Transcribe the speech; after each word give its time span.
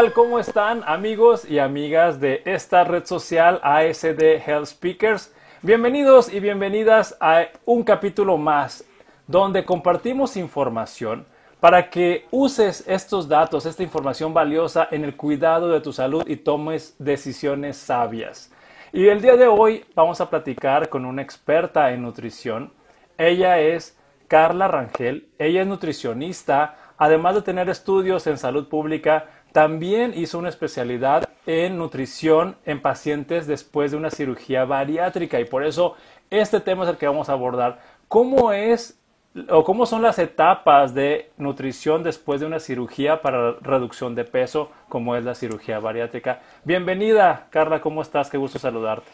tal? 0.00 0.12
¿Cómo 0.14 0.38
están 0.38 0.82
amigos 0.86 1.44
y 1.44 1.58
amigas 1.58 2.20
de 2.20 2.40
esta 2.46 2.84
red 2.84 3.04
social 3.04 3.60
ASD 3.62 4.40
Health 4.46 4.68
Speakers? 4.68 5.34
Bienvenidos 5.60 6.32
y 6.32 6.40
bienvenidas 6.40 7.18
a 7.20 7.48
un 7.66 7.82
capítulo 7.82 8.38
más 8.38 8.82
donde 9.26 9.62
compartimos 9.62 10.38
información 10.38 11.26
para 11.60 11.90
que 11.90 12.26
uses 12.30 12.82
estos 12.86 13.28
datos, 13.28 13.66
esta 13.66 13.82
información 13.82 14.32
valiosa 14.32 14.88
en 14.90 15.04
el 15.04 15.16
cuidado 15.16 15.68
de 15.68 15.82
tu 15.82 15.92
salud 15.92 16.24
y 16.26 16.36
tomes 16.36 16.94
decisiones 16.98 17.76
sabias. 17.76 18.50
Y 18.94 19.08
el 19.08 19.20
día 19.20 19.36
de 19.36 19.48
hoy 19.48 19.84
vamos 19.94 20.22
a 20.22 20.30
platicar 20.30 20.88
con 20.88 21.04
una 21.04 21.20
experta 21.20 21.90
en 21.90 22.00
nutrición. 22.00 22.72
Ella 23.18 23.58
es 23.58 23.98
Carla 24.28 24.66
Rangel. 24.66 25.28
Ella 25.38 25.60
es 25.60 25.66
nutricionista. 25.66 26.76
Además 26.96 27.34
de 27.34 27.42
tener 27.42 27.68
estudios 27.68 28.26
en 28.26 28.38
salud 28.38 28.68
pública, 28.68 29.39
también 29.52 30.12
hizo 30.14 30.38
una 30.38 30.48
especialidad 30.48 31.28
en 31.46 31.78
nutrición 31.78 32.56
en 32.64 32.80
pacientes 32.80 33.46
después 33.46 33.90
de 33.90 33.96
una 33.96 34.10
cirugía 34.10 34.64
bariátrica 34.64 35.40
y 35.40 35.44
por 35.44 35.64
eso 35.64 35.96
este 36.30 36.60
tema 36.60 36.84
es 36.84 36.90
el 36.90 36.96
que 36.96 37.06
vamos 37.06 37.28
a 37.28 37.32
abordar. 37.32 37.80
¿Cómo 38.08 38.52
es 38.52 39.00
o 39.48 39.64
cómo 39.64 39.86
son 39.86 40.02
las 40.02 40.18
etapas 40.18 40.92
de 40.92 41.30
nutrición 41.36 42.02
después 42.02 42.40
de 42.40 42.46
una 42.46 42.58
cirugía 42.58 43.22
para 43.22 43.52
reducción 43.60 44.14
de 44.14 44.24
peso, 44.24 44.70
como 44.88 45.14
es 45.14 45.24
la 45.24 45.36
cirugía 45.36 45.78
bariátrica. 45.78 46.40
Bienvenida, 46.64 47.46
Carla, 47.50 47.80
¿cómo 47.80 48.02
estás? 48.02 48.28
Qué 48.28 48.38
gusto 48.38 48.58
saludarte. 48.58 49.08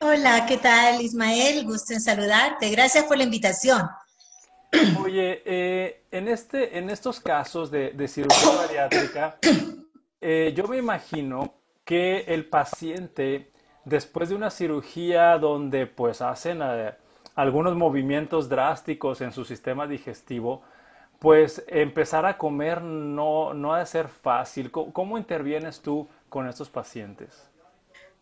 Hola, 0.00 0.46
¿qué 0.46 0.58
tal, 0.58 1.00
Ismael? 1.00 1.64
Gusto 1.64 1.92
en 1.92 2.00
saludarte. 2.00 2.70
Gracias 2.70 3.04
por 3.04 3.16
la 3.16 3.24
invitación. 3.24 3.82
Oye, 5.02 5.42
eh, 5.44 6.04
en, 6.10 6.28
este, 6.28 6.78
en 6.78 6.90
estos 6.90 7.20
casos 7.20 7.70
de, 7.70 8.08
cirugía 8.08 8.56
bariátrica, 8.56 9.38
eh, 10.20 10.52
yo 10.56 10.66
me 10.68 10.78
imagino 10.78 11.54
que 11.84 12.20
el 12.28 12.46
paciente, 12.46 13.52
después 13.84 14.28
de 14.28 14.34
una 14.34 14.50
cirugía 14.50 15.38
donde 15.38 15.86
pues 15.86 16.20
hacen... 16.20 16.60
Eh, 16.62 16.92
algunos 17.34 17.76
movimientos 17.76 18.48
drásticos 18.48 19.20
en 19.20 19.32
su 19.32 19.44
sistema 19.44 19.86
digestivo, 19.86 20.62
pues 21.18 21.64
empezar 21.68 22.26
a 22.26 22.36
comer 22.36 22.82
no, 22.82 23.54
no 23.54 23.72
ha 23.72 23.78
de 23.78 23.86
ser 23.86 24.08
fácil. 24.08 24.70
¿Cómo, 24.70 25.16
intervienes 25.16 25.80
tú 25.80 26.08
con 26.28 26.48
estos 26.48 26.68
pacientes? 26.68 27.48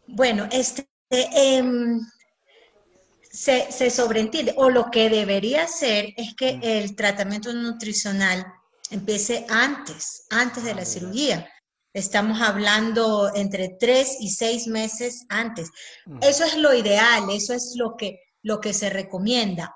Bueno, 0.06 0.46
este, 0.52 0.86
em, 1.10 2.00
se, 3.30 3.70
se, 3.70 3.90
sobreentiende, 3.90 4.54
o 4.56 4.70
lo 4.70 4.90
que 4.90 5.08
debería 5.08 5.66
ser 5.66 6.12
es 6.16 6.34
que 6.34 6.56
mm. 6.56 6.60
el 6.62 6.96
tratamiento 6.96 7.52
nutricional 7.52 8.44
empiece 8.90 9.46
antes, 9.48 10.26
antes 10.30 10.64
de 10.64 10.74
la 10.74 10.84
cirugía. 10.84 11.48
Estamos 11.92 12.40
hablando 12.40 13.32
entre 13.34 13.76
tres 13.80 14.16
y 14.20 14.30
seis 14.30 14.66
meses 14.66 15.24
antes. 15.28 15.70
Mm. 16.06 16.18
Eso 16.22 16.44
es 16.44 16.56
lo 16.56 16.74
ideal, 16.74 17.30
eso 17.30 17.54
es 17.54 17.74
lo 17.76 17.96
que 17.96 18.20
lo 18.42 18.60
que 18.60 18.72
se 18.72 18.90
recomienda. 18.90 19.74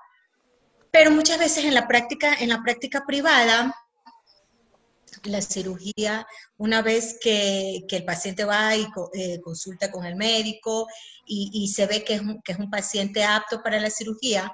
Pero 0.91 1.11
muchas 1.11 1.39
veces 1.39 1.65
en 1.65 1.73
la 1.73 1.87
práctica, 1.87 2.35
en 2.39 2.49
la 2.49 2.63
práctica 2.63 3.03
privada, 3.05 3.75
la 5.23 5.41
cirugía, 5.41 6.25
una 6.57 6.81
vez 6.81 7.17
que, 7.21 7.85
el 7.89 8.05
paciente 8.05 8.45
va 8.45 8.75
y 8.75 8.87
eh, 9.13 9.39
consulta 9.41 9.91
con 9.91 10.05
el 10.05 10.15
médico 10.15 10.87
y, 11.25 11.67
se 11.67 11.85
ve 11.85 12.03
que 12.03 12.15
es, 12.15 12.21
un, 12.21 12.41
que 12.41 12.51
es 12.51 12.59
un 12.59 12.69
paciente 12.69 13.23
apto 13.23 13.61
para 13.63 13.79
la 13.79 13.89
cirugía, 13.89 14.51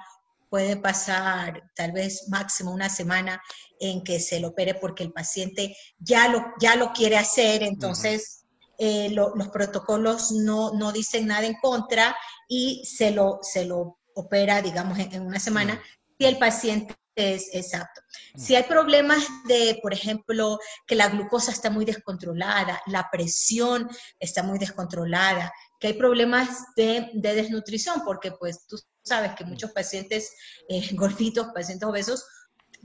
puede 0.48 0.76
pasar 0.76 1.62
tal 1.74 1.92
vez 1.92 2.28
máximo 2.28 2.72
una 2.72 2.88
semana 2.88 3.42
en 3.80 4.04
que 4.04 4.20
se 4.20 4.38
lo 4.38 4.48
opere 4.48 4.74
porque 4.74 5.02
el 5.02 5.12
paciente 5.12 5.74
ya 5.98 6.28
lo, 6.28 6.44
ya 6.60 6.76
lo 6.76 6.92
quiere 6.92 7.16
hacer, 7.16 7.62
entonces 7.62 8.42
eh, 8.78 9.10
los 9.10 9.48
protocolos 9.48 10.32
no, 10.32 10.72
no, 10.72 10.92
dicen 10.92 11.26
nada 11.26 11.46
en 11.46 11.54
contra 11.54 12.16
y 12.48 12.84
se 12.84 13.12
lo, 13.12 13.38
se 13.42 13.64
lo 13.64 13.98
opera, 14.14 14.60
digamos, 14.60 14.98
en, 14.98 15.22
una 15.22 15.38
semana, 15.38 15.80
si 16.18 16.26
el 16.26 16.38
paciente 16.38 16.94
es, 17.14 17.74
apto. 17.74 18.00
Si 18.36 18.54
hay 18.54 18.62
problemas 18.64 19.24
de, 19.46 19.78
por 19.82 19.92
ejemplo, 19.92 20.58
que 20.86 20.94
la 20.94 21.08
glucosa 21.08 21.52
está 21.52 21.70
muy 21.70 21.84
descontrolada, 21.84 22.80
la 22.86 23.08
presión 23.10 23.88
está 24.18 24.42
muy 24.42 24.58
descontrolada, 24.58 25.52
que 25.78 25.88
hay 25.88 25.92
problemas 25.94 26.64
de, 26.76 27.10
desnutrición, 27.14 28.02
porque 28.04 28.32
pues 28.32 28.66
tú 28.66 28.78
sabes 29.02 29.32
que 29.34 29.44
muchos 29.44 29.72
pacientes 29.72 30.32
eh, 30.68 30.88
gorditos, 30.92 31.48
pacientes 31.54 31.88
obesos, 31.88 32.24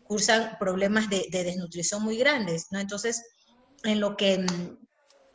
cursan 0.03 0.57
problemas 0.59 1.09
de, 1.09 1.27
desnutrición 1.31 2.03
muy 2.03 2.17
grandes, 2.17 2.67
¿no? 2.71 2.79
Entonces, 2.79 3.21
en 3.83 3.99
lo 3.99 4.15
que 4.15 4.39
mm, 4.39 4.77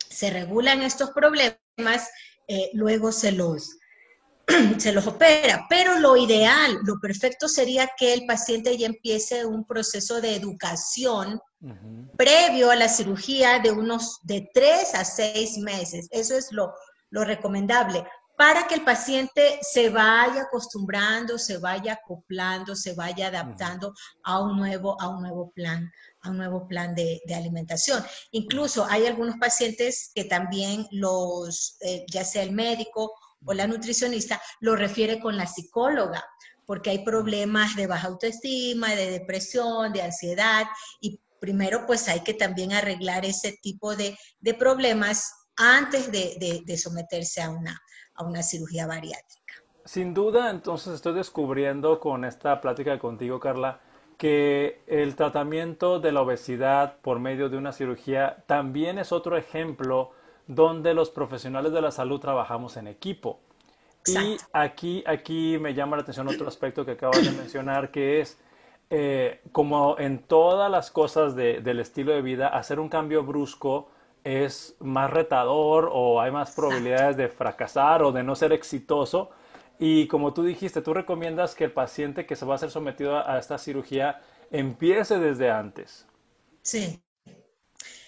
se 0.09 0.29
regulan 0.29 0.81
estos 0.81 1.11
problemas, 1.11 2.09
eh, 2.47 2.69
luego 2.73 3.11
se 3.11 3.31
los, 3.31 3.77
se 4.77 4.91
los 4.91 5.07
opera, 5.07 5.65
pero 5.69 5.99
lo 5.99 6.17
ideal, 6.17 6.79
lo 6.83 6.99
perfecto 6.99 7.47
sería 7.47 7.89
que 7.97 8.13
el 8.13 8.25
paciente 8.25 8.77
ya 8.77 8.87
empiece 8.87 9.45
un 9.45 9.65
proceso 9.65 10.19
de 10.21 10.35
educación 10.35 11.39
previo 12.17 12.69
a 12.71 12.75
la 12.75 12.89
cirugía 12.89 13.59
de 13.59 13.71
unos 13.71 14.19
de 14.23 14.49
tres 14.53 14.93
a 14.95 15.05
seis 15.05 15.57
meses. 15.57 16.09
Eso 16.11 16.35
es 16.35 16.51
lo, 16.51 16.73
lo 17.09 17.23
recomendable 17.23 18.03
para 18.35 18.67
que 18.67 18.75
el 18.75 18.83
paciente 18.83 19.59
se 19.61 19.89
vaya 19.89 20.43
acostumbrando, 20.43 21.37
se 21.37 21.59
vaya 21.59 21.93
acoplando, 21.93 22.75
se 22.75 22.93
vaya 22.93 23.27
adaptando 23.27 23.93
a 24.23 24.41
un 24.41 24.57
nuevo, 24.57 24.99
a 24.99 25.09
un 25.09 25.21
nuevo 25.21 25.51
plan, 25.51 25.91
a 26.21 26.29
un 26.29 26.37
nuevo 26.37 26.67
plan 26.67 26.95
de, 26.95 27.21
alimentación. 27.33 28.03
Incluso 28.31 28.85
hay 28.89 29.05
algunos 29.05 29.35
pacientes 29.37 30.11
que 30.15 30.25
también 30.25 30.87
los, 30.91 31.77
eh, 31.81 32.05
ya 32.11 32.23
sea 32.23 32.43
el 32.43 32.51
médico 32.51 33.13
o 33.45 33.53
la 33.53 33.67
nutricionista 33.67 34.41
lo 34.59 34.75
refiere 34.75 35.19
con 35.19 35.37
la 35.37 35.47
psicóloga, 35.47 36.23
porque 36.65 36.89
hay 36.89 37.03
problemas 37.03 37.75
de 37.75 37.87
baja 37.87 38.07
autoestima, 38.07 38.95
de 38.95 39.11
depresión, 39.11 39.91
de 39.91 40.01
ansiedad, 40.01 40.65
y 41.01 41.19
primero 41.39 41.85
pues 41.85 42.07
hay 42.07 42.21
que 42.21 42.33
también 42.33 42.71
arreglar 42.71 43.25
ese 43.25 43.57
tipo 43.61 43.95
de, 43.95 44.17
problemas 44.57 45.49
antes 45.57 46.11
de, 46.11 46.77
someterse 46.77 47.41
a 47.41 47.49
una, 47.49 47.79
a 48.15 48.23
una 48.23 48.41
cirugía 48.41 48.87
bariátrica. 48.87 49.53
Sin 49.85 50.13
duda, 50.13 50.49
entonces 50.49 50.93
estoy 50.93 51.13
descubriendo 51.13 51.99
con 51.99 52.23
esta 52.23 52.61
plática 52.61 52.97
contigo, 52.97 53.41
Carla, 53.41 53.81
que 54.17 54.81
el 54.87 55.15
tratamiento 55.17 55.99
de 55.99 56.13
la 56.13 56.21
obesidad 56.21 56.97
por 57.01 57.19
medio 57.19 57.49
de 57.49 57.57
una 57.57 57.73
cirugía 57.73 58.45
también 58.47 58.97
es 58.97 59.11
otro 59.11 59.35
ejemplo 59.35 60.11
donde 60.47 60.93
los 60.93 61.09
profesionales 61.09 61.71
de 61.71 61.81
la 61.81 61.91
salud 61.91 62.19
trabajamos 62.19 62.77
en 62.77 62.87
equipo. 62.87 63.39
Y 64.05 64.37
aquí, 64.51 65.03
aquí 65.07 65.57
me 65.59 65.73
llama 65.73 65.95
la 65.95 66.03
atención 66.03 66.27
otro 66.27 66.47
aspecto 66.47 66.85
que 66.85 66.91
acabas 66.91 67.23
de 67.23 67.31
mencionar, 67.37 67.91
que 67.91 68.19
es 68.19 68.37
eh, 68.89 69.41
como 69.51 69.97
en 69.97 70.19
todas 70.19 70.69
las 70.69 70.91
cosas 70.91 71.35
del 71.35 71.79
estilo 71.79 72.11
de 72.11 72.21
vida, 72.21 72.49
hacer 72.49 72.79
un 72.79 72.89
cambio 72.89 73.23
brusco 73.23 73.89
es 74.23 74.75
más 74.79 75.11
retador 75.11 75.89
o 75.91 76.21
hay 76.21 76.31
más 76.31 76.51
probabilidades 76.51 77.17
de 77.17 77.27
fracasar 77.27 78.03
o 78.03 78.11
de 78.11 78.23
no 78.23 78.35
ser 78.35 78.53
exitoso. 78.53 79.31
Y 79.79 80.07
como 80.07 80.33
tú 80.33 80.43
dijiste, 80.43 80.81
tú 80.81 80.93
recomiendas 80.93 81.55
que 81.55 81.65
el 81.65 81.71
paciente 81.71 82.25
que 82.25 82.35
se 82.35 82.45
va 82.45 82.55
a 82.55 82.57
ser 82.57 82.71
sometido 82.71 83.17
a 83.17 83.37
esta 83.37 83.57
cirugía 83.57 84.21
empiece 84.51 85.17
desde 85.17 85.49
antes. 85.49 86.07
Sí, 86.61 87.01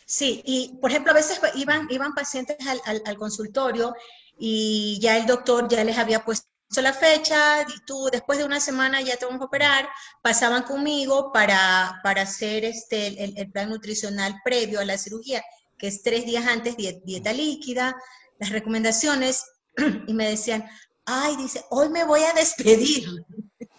Sí, 0.05 0.43
y 0.45 0.77
por 0.79 0.91
ejemplo, 0.91 1.11
a 1.11 1.15
veces 1.15 1.39
iban, 1.55 1.87
iban 1.89 2.13
pacientes 2.13 2.57
al, 2.85 3.17
consultorio 3.17 3.95
y 4.37 4.99
ya 5.01 5.17
el 5.17 5.25
doctor 5.25 5.67
ya 5.67 5.83
les 5.83 5.97
había 5.97 6.23
puesto 6.23 6.47
la 6.81 6.93
fecha, 6.93 7.61
y 7.61 7.85
tú 7.85 8.09
después 8.11 8.37
de 8.37 8.45
una 8.45 8.59
semana 8.59 9.01
ya 9.01 9.17
te 9.17 9.25
vamos 9.25 9.41
a 9.41 9.45
operar, 9.45 9.87
pasaban 10.21 10.63
conmigo 10.63 11.31
para, 11.31 11.99
para 12.03 12.23
hacer 12.23 12.65
este, 12.65 13.23
el, 13.23 13.51
plan 13.51 13.69
nutricional 13.69 14.35
previo 14.43 14.79
a 14.79 14.85
la 14.85 14.97
cirugía, 14.97 15.43
que 15.77 15.87
es 15.87 16.03
tres 16.03 16.25
días 16.25 16.45
antes, 16.45 16.75
dieta 16.77 17.33
líquida, 17.33 17.95
las 18.39 18.49
recomendaciones, 18.49 19.45
y 20.07 20.13
me 20.13 20.29
decían, 20.29 20.65
ay, 21.05 21.37
dice, 21.37 21.63
hoy 21.69 21.89
me 21.89 22.03
voy 22.03 22.21
a 22.23 22.33
despedir, 22.33 23.07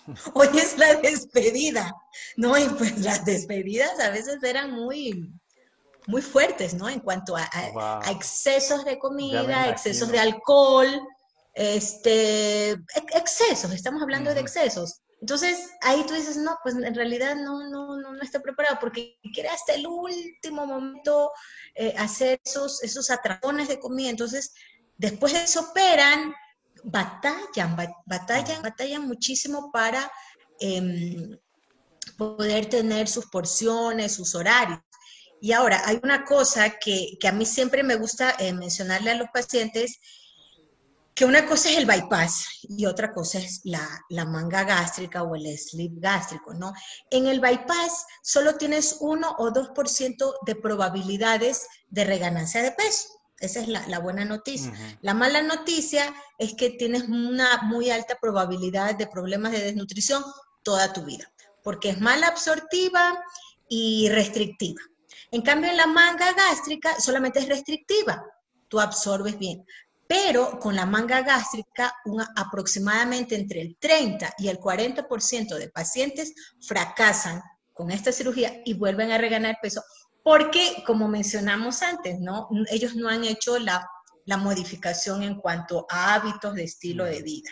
hoy 0.34 0.48
es 0.54 0.78
la 0.78 0.94
despedida, 0.94 1.94
¿no? 2.36 2.56
Y 2.56 2.64
pues 2.70 2.98
las 2.98 3.24
despedidas 3.24 3.98
a 4.00 4.10
veces 4.10 4.42
eran 4.42 4.72
muy, 4.72 5.30
muy 6.06 6.22
fuertes, 6.22 6.74
¿no? 6.74 6.88
En 6.88 7.00
cuanto 7.00 7.36
a, 7.36 7.48
excesos 8.10 8.84
de 8.84 8.98
comida, 8.98 9.68
excesos 9.68 10.10
de 10.10 10.18
alcohol, 10.18 10.88
este, 11.54 12.72
excesos, 13.14 13.72
estamos 13.72 14.02
hablando 14.02 14.32
de 14.34 14.40
excesos. 14.40 15.00
Entonces, 15.20 15.70
ahí 15.80 16.04
tú 16.06 16.14
dices, 16.14 16.36
no, 16.36 16.58
pues 16.62 16.74
en 16.74 16.94
realidad 16.94 17.36
no, 17.36 17.68
no, 17.68 17.96
no, 17.96 18.12
no 18.12 18.22
está 18.22 18.40
preparado 18.40 18.76
porque 18.78 19.18
quiere 19.32 19.48
hasta 19.48 19.72
el 19.72 19.86
último 19.86 20.66
momento 20.66 21.32
eh, 21.74 21.94
hacer 21.96 22.40
esos, 22.44 22.82
esos 22.82 23.10
atracones 23.10 23.68
de 23.68 23.80
comida. 23.80 24.10
Entonces, 24.10 24.52
después 24.98 25.32
de 25.32 25.44
eso 25.44 25.60
operan, 25.70 26.34
batallan, 26.84 27.76
batallan, 28.04 28.62
batallan 28.62 29.08
muchísimo 29.08 29.70
para 29.72 30.10
em, 30.60 31.38
poder 32.18 32.66
tener 32.66 33.08
sus 33.08 33.26
porciones, 33.26 34.14
sus 34.14 34.34
horarios. 34.34 34.80
Y 35.46 35.52
ahora, 35.52 35.80
hay 35.84 36.00
una 36.02 36.24
cosa 36.24 36.70
que, 36.70 37.16
a 37.22 37.30
mí 37.30 37.46
siempre 37.46 37.84
me 37.84 37.94
gusta 37.94 38.34
eh, 38.40 38.52
mencionarle 38.52 39.12
a 39.12 39.14
los 39.14 39.28
pacientes, 39.28 40.00
que 41.14 41.24
una 41.24 41.46
cosa 41.46 41.70
es 41.70 41.76
el 41.78 41.86
bypass 41.86 42.46
y 42.62 42.84
otra 42.86 43.14
cosa 43.14 43.38
es 43.38 43.60
la, 43.62 44.24
manga 44.24 44.64
gástrica 44.64 45.22
o 45.22 45.36
el 45.36 45.56
slip 45.56 46.00
gástrico, 46.00 46.52
¿no? 46.52 46.72
En 47.12 47.28
el 47.28 47.38
bypass 47.38 48.06
solo 48.24 48.56
tienes 48.56 48.96
1 48.98 49.36
o 49.38 49.52
2% 49.52 50.34
de 50.44 50.56
probabilidades 50.56 51.68
de 51.90 52.04
reganancia 52.04 52.60
de 52.60 52.72
peso. 52.72 53.06
Esa 53.38 53.60
es 53.60 53.68
la, 53.68 54.00
buena 54.00 54.24
noticia. 54.24 54.72
La 55.00 55.14
mala 55.14 55.42
noticia 55.42 56.12
es 56.38 56.54
que 56.54 56.70
tienes 56.70 57.04
una 57.04 57.62
muy 57.62 57.90
alta 57.90 58.18
probabilidad 58.20 58.96
de 58.96 59.06
problemas 59.06 59.52
de 59.52 59.60
desnutrición 59.62 60.24
toda 60.64 60.92
tu 60.92 61.04
vida, 61.04 61.32
porque 61.62 61.90
es 61.90 62.00
mal 62.00 62.24
absortiva 62.24 63.22
y 63.68 64.08
restrictiva. 64.08 64.80
En 65.30 65.42
cambio, 65.42 65.70
en 65.70 65.76
la 65.76 65.86
manga 65.86 66.32
gástrica 66.32 67.00
solamente 67.00 67.40
es 67.40 67.48
restrictiva, 67.48 68.24
tú 68.68 68.80
absorbes 68.80 69.38
bien. 69.38 69.64
Pero 70.08 70.58
con 70.60 70.76
la 70.76 70.86
manga 70.86 71.22
gástrica, 71.22 71.92
aproximadamente 72.36 73.34
entre 73.34 73.60
el 73.60 73.76
30 73.76 74.34
y 74.38 74.48
el 74.48 74.58
40% 74.58 75.56
de 75.56 75.68
pacientes 75.68 76.32
fracasan 76.66 77.42
con 77.72 77.90
esta 77.90 78.12
cirugía 78.12 78.62
y 78.64 78.74
vuelven 78.74 79.10
a 79.10 79.18
reganar 79.18 79.58
peso 79.60 79.82
porque, 80.26 80.82
como 80.84 81.06
mencionamos 81.06 81.82
antes, 81.82 82.18
¿no? 82.18 82.48
ellos 82.72 82.96
no 82.96 83.08
han 83.08 83.22
hecho 83.22 83.60
la, 83.60 83.88
la 84.24 84.36
modificación 84.36 85.22
en 85.22 85.36
cuanto 85.36 85.86
a 85.88 86.14
hábitos 86.14 86.54
de 86.54 86.64
estilo 86.64 87.04
de 87.04 87.22
vida. 87.22 87.50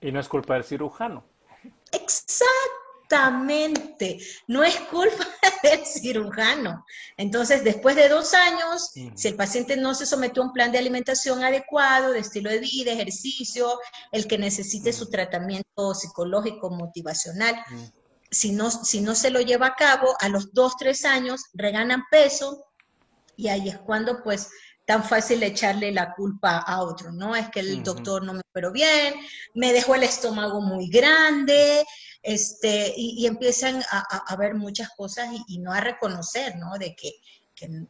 Y 0.00 0.10
no 0.10 0.20
es 0.20 0.28
culpa 0.28 0.54
del 0.54 0.64
cirujano. 0.64 1.22
Exactamente, 3.04 4.18
no 4.46 4.64
es 4.64 4.76
culpa 4.76 5.26
del 5.62 5.84
cirujano. 5.84 6.84
Entonces, 7.16 7.62
después 7.62 7.96
de 7.96 8.08
dos 8.08 8.32
años, 8.34 8.90
si 9.14 9.28
el 9.28 9.36
paciente 9.36 9.76
no 9.76 9.94
se 9.94 10.06
sometió 10.06 10.42
a 10.42 10.46
un 10.46 10.52
plan 10.52 10.72
de 10.72 10.78
alimentación 10.78 11.44
adecuado, 11.44 12.12
de 12.12 12.20
estilo 12.20 12.50
de 12.50 12.60
vida, 12.60 12.92
ejercicio, 12.92 13.78
el 14.10 14.26
que 14.26 14.38
necesite 14.38 14.92
su 14.92 15.10
tratamiento 15.10 15.94
psicológico, 15.94 16.70
motivacional, 16.70 17.56
si 18.30 18.52
no, 18.52 18.70
si 18.70 19.00
no 19.00 19.14
se 19.14 19.30
lo 19.30 19.40
lleva 19.40 19.68
a 19.68 19.74
cabo, 19.74 20.14
a 20.20 20.28
los 20.28 20.52
dos, 20.52 20.76
tres 20.76 21.04
años 21.04 21.42
reganan 21.52 22.04
peso 22.10 22.64
y 23.36 23.48
ahí 23.48 23.68
es 23.68 23.78
cuando 23.78 24.22
pues 24.22 24.50
tan 24.86 25.02
fácil 25.02 25.42
echarle 25.42 25.92
la 25.92 26.12
culpa 26.14 26.58
a 26.58 26.82
otro, 26.82 27.10
¿no? 27.10 27.34
Es 27.34 27.48
que 27.48 27.60
el 27.60 27.82
doctor 27.82 28.22
no 28.22 28.34
me 28.34 28.40
operó 28.40 28.70
bien, 28.70 29.14
me 29.54 29.72
dejó 29.72 29.94
el 29.94 30.02
estómago 30.02 30.60
muy 30.60 30.88
grande, 30.88 31.84
este, 32.24 32.94
y, 32.96 33.26
empiezan 33.26 33.82
a, 33.90 34.36
ver 34.36 34.54
muchas 34.54 34.88
cosas 34.96 35.28
y, 35.46 35.58
no 35.58 35.72
a 35.72 35.80
reconocer, 35.80 36.56
¿no? 36.56 36.78
De 36.78 36.96
que, 36.96 37.12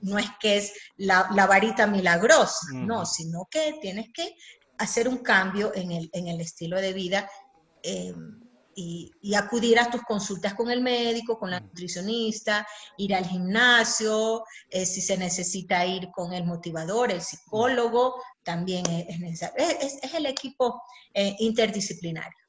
no 0.02 0.18
es 0.18 0.26
que 0.40 0.58
es 0.58 0.72
la, 0.96 1.22
varita 1.48 1.86
milagrosa, 1.86 2.66
no, 2.72 3.06
sino 3.06 3.46
que 3.50 3.78
tienes 3.80 4.08
que 4.12 4.36
hacer 4.78 5.08
un 5.08 5.18
cambio 5.18 5.72
en 5.74 5.92
el, 5.92 6.10
en 6.12 6.28
el 6.28 6.40
estilo 6.40 6.80
de 6.80 6.92
vida. 6.92 7.30
Eh, 7.82 8.12
y, 8.76 9.34
acudir 9.34 9.78
a 9.78 9.88
tus 9.88 10.02
consultas 10.02 10.54
con 10.54 10.70
el 10.70 10.82
médico, 10.82 11.38
con 11.38 11.50
la 11.50 11.60
nutricionista, 11.60 12.66
ir 12.96 13.14
al 13.14 13.24
gimnasio, 13.24 14.44
eh, 14.68 14.84
si 14.84 15.00
se 15.00 15.16
necesita 15.16 15.86
ir 15.86 16.10
con 16.10 16.32
el 16.32 16.44
motivador, 16.44 17.12
el 17.12 17.22
psicólogo, 17.22 18.20
también 18.42 18.84
es 18.86 19.18
necesario. 19.20 19.64
Es, 19.80 20.12
el 20.12 20.26
equipo 20.26 20.82
eh, 21.12 21.36
interdisciplinario. 21.38 22.43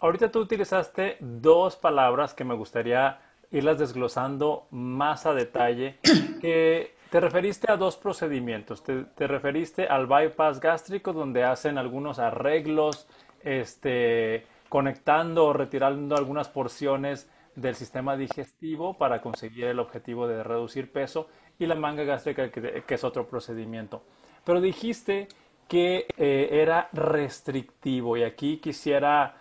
Ahorita 0.00 0.30
tú 0.30 0.40
utilizaste 0.40 1.16
dos 1.20 1.76
palabras 1.76 2.32
que 2.34 2.44
me 2.44 2.54
gustaría 2.54 3.20
irlas 3.50 3.78
desglosando 3.78 4.66
más 4.70 5.26
a 5.26 5.34
detalle, 5.34 5.98
que 6.40 6.94
te 7.10 7.20
referiste 7.20 7.70
a 7.70 7.76
dos 7.76 7.96
procedimientos. 7.96 8.82
Te, 8.82 9.04
te 9.04 9.26
referiste 9.26 9.86
al 9.86 10.06
bypass 10.06 10.60
gástrico, 10.60 11.12
donde 11.12 11.44
hacen 11.44 11.76
algunos 11.76 12.18
arreglos, 12.18 13.06
este 13.42 14.46
conectando 14.70 15.46
o 15.46 15.52
retirando 15.52 16.16
algunas 16.16 16.48
porciones 16.48 17.28
del 17.56 17.74
sistema 17.74 18.16
digestivo 18.16 18.96
para 18.96 19.20
conseguir 19.20 19.64
el 19.64 19.80
objetivo 19.80 20.28
de 20.28 20.44
reducir 20.44 20.92
peso 20.92 21.28
y 21.58 21.66
la 21.66 21.74
manga 21.74 22.04
gástrica 22.04 22.50
que, 22.50 22.84
es 22.88 23.04
otro 23.04 23.26
procedimiento. 23.26 24.02
Pero 24.44 24.60
dijiste 24.60 25.26
que 25.68 26.06
eh, 26.16 26.48
era 26.52 26.88
restrictivo 26.92 28.16
y 28.16 28.22
aquí 28.22 28.58
quisiera 28.58 29.39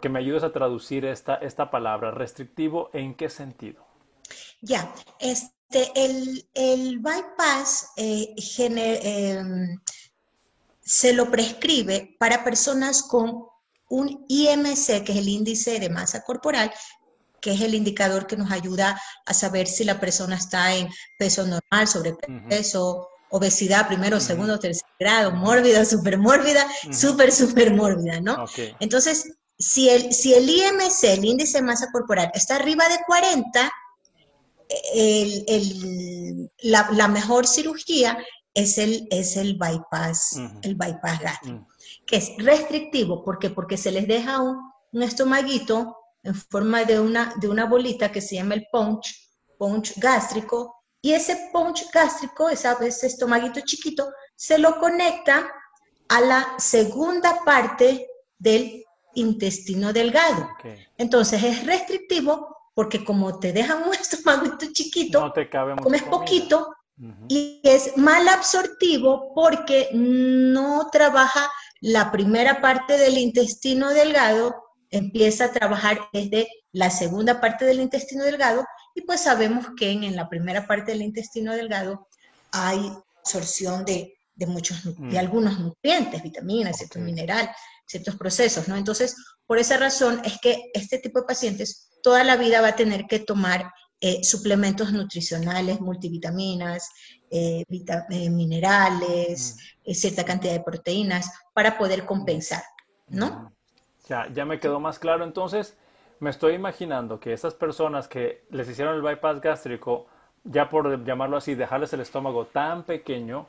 que 0.00 0.08
me 0.08 0.18
ayudes 0.18 0.42
a 0.42 0.52
traducir 0.52 1.04
esta, 1.04 1.36
esta 1.36 1.70
palabra. 1.70 2.10
¿Restrictivo 2.10 2.90
en 2.92 3.14
qué 3.14 3.28
sentido? 3.28 3.84
Ya, 4.60 4.92
este, 5.20 5.92
el, 5.94 6.98
bypass 6.98 7.92
eh, 7.96 8.34
em, 8.58 9.78
se 10.80 11.12
lo 11.12 11.30
prescribe 11.30 12.16
para 12.18 12.42
personas 12.42 13.02
con 13.02 13.46
un 13.88 14.24
IMC, 14.28 15.04
que 15.04 15.12
es 15.12 15.18
el 15.18 15.28
índice 15.28 15.78
de 15.78 15.90
masa 15.90 16.22
corporal, 16.22 16.72
que 17.40 17.52
es 17.52 17.60
el 17.60 17.74
indicador 17.74 18.26
que 18.26 18.36
nos 18.36 18.50
ayuda 18.50 19.00
a 19.26 19.34
saber 19.34 19.66
si 19.66 19.84
la 19.84 20.00
persona 20.00 20.36
está 20.36 20.74
en 20.74 20.88
peso 21.18 21.46
normal, 21.46 21.86
sobrepeso, 21.86 23.08
obesidad, 23.30 23.88
primero, 23.88 24.20
segundo, 24.20 24.58
tercer 24.58 24.88
grado, 24.98 25.32
mórbida, 25.32 25.84
supermórbida, 25.84 26.66
súper, 26.92 27.32
súper 27.32 27.74
mórbida, 27.74 28.20
¿no? 28.20 28.46
Entonces, 28.78 29.32
si 29.62 29.88
el, 29.88 30.12
si 30.12 30.34
el 30.34 30.48
IMC, 30.48 31.04
el 31.04 31.24
índice 31.24 31.58
de 31.58 31.64
masa 31.64 31.90
corporal, 31.92 32.30
está 32.34 32.56
arriba 32.56 32.88
de 32.88 32.98
40, 33.06 33.72
la, 36.62 37.08
mejor 37.08 37.46
cirugía 37.46 38.18
es 38.54 38.78
el, 38.78 39.06
es 39.10 39.36
el 39.36 39.58
bypass, 39.58 40.40
el 40.62 40.74
bypass 40.74 41.20
gástrico 41.20 41.66
que 42.06 42.16
es 42.16 42.32
restrictivo. 42.38 43.24
¿Por 43.24 43.38
qué? 43.38 43.50
Porque 43.50 43.76
se 43.76 43.90
les 43.90 44.06
deja 44.06 44.40
un, 44.40 44.60
estomaguito 45.02 45.96
en 46.22 46.34
forma 46.34 46.84
de 46.84 47.00
una, 47.00 47.34
de 47.40 47.48
una 47.48 47.64
bolita 47.64 48.12
que 48.12 48.20
se 48.20 48.36
llama 48.36 48.54
el 48.54 48.66
punch, 48.70 49.30
punch 49.58 49.94
gástrico, 49.96 50.76
y 51.00 51.14
ese 51.14 51.48
punch 51.52 51.90
gástrico, 51.90 52.48
ese 52.48 53.06
estomaguito 53.06 53.60
chiquito, 53.64 54.12
se 54.36 54.58
lo 54.58 54.78
conecta 54.78 55.50
a 56.08 56.20
la 56.20 56.54
segunda 56.58 57.42
parte 57.44 58.06
del 58.38 58.81
intestino 59.14 59.92
delgado. 59.92 60.48
Entonces 60.98 61.42
es 61.42 61.66
restrictivo 61.66 62.56
porque 62.74 63.04
como 63.04 63.38
te 63.38 63.52
dejan 63.52 63.82
un 63.82 63.94
estomaguito 64.00 64.66
chiquito, 64.72 65.32
comes 65.82 66.02
poquito 66.04 66.74
y 67.28 67.60
es 67.64 67.96
mal 67.96 68.28
absortivo 68.28 69.32
porque 69.34 69.88
no 69.92 70.88
trabaja 70.92 71.50
la 71.80 72.12
primera 72.12 72.60
parte 72.60 72.96
del 72.96 73.18
intestino 73.18 73.90
delgado 73.90 74.54
empieza 74.92 75.46
a 75.46 75.52
trabajar 75.52 75.98
desde 76.12 76.48
la 76.70 76.90
segunda 76.90 77.40
parte 77.40 77.64
del 77.64 77.80
intestino 77.80 78.24
delgado 78.24 78.64
y 78.94 79.02
pues 79.02 79.22
sabemos 79.22 79.66
que 79.76 79.90
en, 79.90 80.14
la 80.14 80.28
primera 80.28 80.66
parte 80.66 80.92
del 80.92 81.02
intestino 81.02 81.52
delgado 81.54 82.06
hay 82.52 82.92
absorción 83.18 83.84
de, 83.84 84.14
muchos, 84.46 84.84
de 84.84 85.16
mm. 85.16 85.18
algunos 85.18 85.58
nutrientes, 85.58 86.22
vitaminas, 86.22 86.76
ciertos 86.76 87.00
minerales, 87.00 87.50
ciertos 87.86 88.16
procesos, 88.16 88.68
¿no? 88.68 88.76
Entonces, 88.76 89.16
por 89.46 89.58
esa 89.58 89.76
razón 89.76 90.20
es 90.24 90.38
que 90.40 90.70
este 90.74 90.98
tipo 90.98 91.20
de 91.20 91.26
pacientes 91.26 91.90
toda 92.02 92.24
la 92.24 92.36
vida 92.36 92.60
va 92.60 92.68
a 92.68 92.76
tener 92.76 93.06
que 93.06 93.18
tomar 93.18 93.70
eh, 94.00 94.24
suplementos 94.24 94.92
nutricionales, 94.92 95.80
multivitaminas, 95.80 96.90
eh, 97.30 97.64
eh, 97.70 98.30
minerales, 98.30 99.56
mm. 99.86 99.92
cierta 99.92 100.24
cantidad 100.24 100.52
de 100.54 100.62
proteínas 100.64 101.30
para 101.54 101.78
poder 101.78 102.04
compensar, 102.04 102.62
¿no? 103.06 103.26
Mm. 103.26 103.52
Ya, 104.08 104.28
ya 104.32 104.44
me 104.44 104.58
quedó 104.58 104.80
más 104.80 104.98
claro. 104.98 105.22
Entonces, 105.22 105.76
me 106.18 106.30
estoy 106.30 106.54
imaginando 106.54 107.20
que 107.20 107.32
esas 107.32 107.54
personas 107.54 108.08
que 108.08 108.44
les 108.50 108.68
hicieron 108.68 108.96
el 108.96 109.02
bypass 109.02 109.40
gástrico, 109.40 110.06
ya 110.42 110.68
por 110.68 111.04
llamarlo 111.04 111.36
así, 111.36 111.54
dejarles 111.54 111.92
el 111.92 112.00
estómago 112.00 112.46
tan 112.46 112.82
pequeño, 112.82 113.46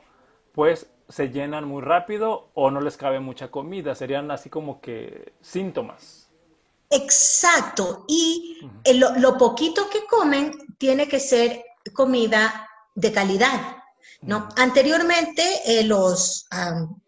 pues 0.52 0.86
se 1.08 1.28
llenan 1.28 1.66
muy 1.66 1.82
rápido 1.82 2.50
o 2.54 2.70
no 2.70 2.80
les 2.80 2.96
cabe 2.96 3.20
mucha 3.20 3.50
comida. 3.50 3.94
Serían 3.94 4.30
así 4.30 4.48
como 4.48 4.80
que 4.80 5.32
síntomas. 5.40 6.28
Exacto. 6.90 8.04
Y 8.08 8.60
lo, 8.94 9.38
poquito 9.38 9.88
que 9.90 10.04
comen 10.06 10.52
tiene 10.78 11.08
que 11.08 11.20
ser 11.20 11.64
comida 11.92 12.68
de 12.94 13.12
calidad. 13.12 13.78
¿no? 14.22 14.48
Anteriormente, 14.56 15.42
eh, 15.66 15.84
los, 15.84 16.46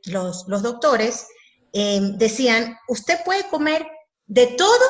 los, 0.05 0.63
doctores 0.63 1.29
em, 1.73 2.17
decían, 2.19 2.77
usted 2.89 3.19
puede 3.25 3.49
comer 3.49 3.87
de 4.27 4.49
todo, 4.49 4.87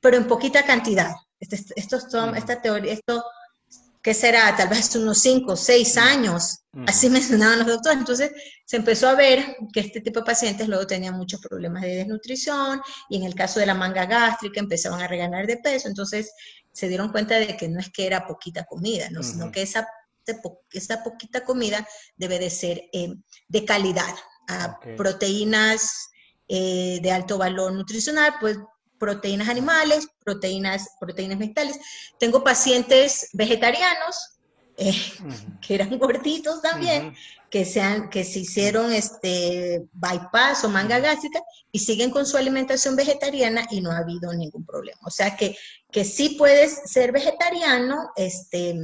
pero 0.00 0.16
en 0.16 0.28
poquita 0.28 0.64
cantidad. 0.64 1.14
Este, 1.40 1.56
esto, 1.76 1.98
esta 2.36 2.62
teoría, 2.62 2.92
esto 2.92 3.24
¿qué 4.04 4.12
será? 4.12 4.54
Tal 4.54 4.68
vez 4.68 4.94
unos 4.96 5.18
cinco 5.22 5.52
o 5.52 5.56
seis 5.56 5.96
años, 5.96 6.60
así 6.86 7.08
mencionaban 7.08 7.60
los 7.60 7.68
doctores. 7.68 7.98
Entonces 7.98 8.32
se 8.66 8.76
empezó 8.76 9.08
a 9.08 9.14
ver 9.14 9.56
que 9.72 9.80
este 9.80 10.02
tipo 10.02 10.20
de 10.20 10.26
pacientes 10.26 10.68
luego 10.68 10.86
tenían 10.86 11.16
muchos 11.16 11.40
problemas 11.40 11.82
de 11.82 11.96
desnutrición 11.96 12.82
y 13.08 13.16
en 13.16 13.22
el 13.24 13.34
caso 13.34 13.60
de 13.60 13.66
la 13.66 13.74
manga 13.74 14.04
gástrica 14.04 14.60
empezaban 14.60 15.00
a 15.00 15.08
reganar 15.08 15.46
de 15.46 15.56
peso. 15.56 15.88
Entonces 15.88 16.30
se 16.70 16.86
dieron 16.88 17.10
cuenta 17.12 17.36
de 17.36 17.56
que 17.56 17.66
no 17.66 17.80
es 17.80 17.90
que 17.90 18.06
era 18.06 18.26
poquita 18.26 18.64
comida, 18.64 19.08
¿no? 19.08 19.22
sino 19.22 19.50
que 19.50 19.62
esa 19.62 21.02
poquita 21.02 21.42
comida 21.42 21.88
debe 22.14 22.38
de 22.38 22.50
ser 22.50 22.82
eh, 22.92 23.14
de 23.48 23.64
calidad. 23.64 24.14
Ah, 24.48 24.78
proteínas 24.98 26.10
eh, 26.46 26.98
de 27.02 27.10
alto 27.10 27.38
valor 27.38 27.72
nutricional, 27.72 28.34
pues 28.38 28.58
proteínas 29.04 29.50
animales, 29.50 30.08
proteínas, 30.24 30.88
proteínas 30.98 31.38
vegetales. 31.38 31.78
Tengo 32.18 32.42
pacientes 32.42 33.28
vegetarianos 33.34 34.38
eh, 34.78 34.94
que 35.60 35.74
eran 35.74 35.98
gorditos 35.98 36.62
también, 36.62 37.14
que, 37.50 37.66
sean, 37.66 38.08
que 38.08 38.24
se 38.24 38.38
hicieron 38.38 38.94
este 38.94 39.84
bypass 39.92 40.64
o 40.64 40.70
manga 40.70 40.98
gástrica 41.00 41.38
y 41.70 41.80
siguen 41.80 42.10
con 42.10 42.24
su 42.24 42.38
alimentación 42.38 42.96
vegetariana 42.96 43.66
y 43.70 43.82
no 43.82 43.90
ha 43.90 43.98
habido 43.98 44.32
ningún 44.32 44.64
problema. 44.64 45.00
O 45.04 45.10
sea 45.10 45.36
que, 45.36 45.54
que 45.92 46.06
sí 46.06 46.36
puedes 46.38 46.90
ser 46.90 47.12
vegetariano 47.12 48.10
este, 48.16 48.74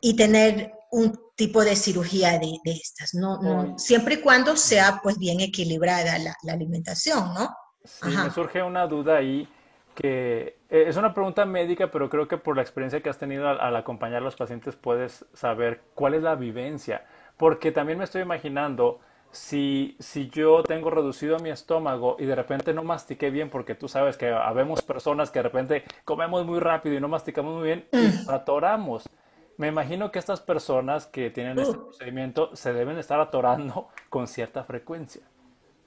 y 0.00 0.14
tener 0.14 0.72
un 0.92 1.18
tipo 1.34 1.64
de 1.64 1.74
cirugía 1.74 2.38
de, 2.38 2.60
estas, 2.64 3.14
¿no? 3.14 3.42
no 3.42 3.76
siempre 3.76 4.14
y 4.14 4.20
cuando 4.20 4.56
sea 4.56 5.00
pues 5.02 5.18
bien 5.18 5.40
equilibrada 5.40 6.16
la, 6.18 6.36
alimentación, 6.48 7.34
¿no? 7.34 7.52
Sí, 7.84 8.08
me 8.16 8.30
surge 8.30 8.62
una 8.62 8.86
duda 8.86 9.16
ahí 9.16 9.48
que 9.94 10.56
eh, 10.70 10.84
es 10.88 10.96
una 10.96 11.14
pregunta 11.14 11.44
médica, 11.44 11.90
pero 11.90 12.08
creo 12.08 12.26
que 12.26 12.36
por 12.36 12.56
la 12.56 12.62
experiencia 12.62 13.00
que 13.00 13.08
has 13.08 13.18
tenido 13.18 13.48
al, 13.48 13.76
acompañar 13.76 14.18
a 14.18 14.24
los 14.24 14.36
pacientes 14.36 14.76
puedes 14.76 15.24
saber 15.34 15.82
cuál 15.94 16.14
es 16.14 16.22
la 16.22 16.34
vivencia. 16.34 17.04
Porque 17.36 17.72
también 17.72 17.98
me 17.98 18.04
estoy 18.04 18.22
imaginando 18.22 19.00
si, 19.30 19.96
si 19.98 20.30
yo 20.30 20.62
tengo 20.62 20.90
reducido 20.90 21.38
mi 21.38 21.50
estómago 21.50 22.16
y 22.18 22.26
de 22.26 22.34
repente 22.34 22.72
no 22.72 22.84
mastiqué 22.84 23.30
bien, 23.30 23.50
porque 23.50 23.74
tú 23.74 23.88
sabes 23.88 24.16
que 24.16 24.28
habemos 24.28 24.82
personas 24.82 25.30
que 25.30 25.40
de 25.40 25.44
repente 25.44 25.84
comemos 26.04 26.46
muy 26.46 26.60
rápido 26.60 26.96
y 26.96 27.00
no 27.00 27.08
masticamos 27.08 27.54
muy 27.54 27.64
bien 27.64 27.86
y 27.92 27.96
mm. 27.96 28.30
atoramos. 28.30 29.08
Me 29.56 29.68
imagino 29.68 30.10
que 30.10 30.18
estas 30.18 30.40
personas 30.40 31.06
que 31.06 31.30
tienen 31.30 31.58
este 31.58 31.76
procedimiento 31.76 32.54
se 32.56 32.72
deben 32.72 32.98
estar 32.98 33.20
atorando 33.20 33.88
con 34.08 34.26
cierta 34.26 34.64
frecuencia. 34.64 35.22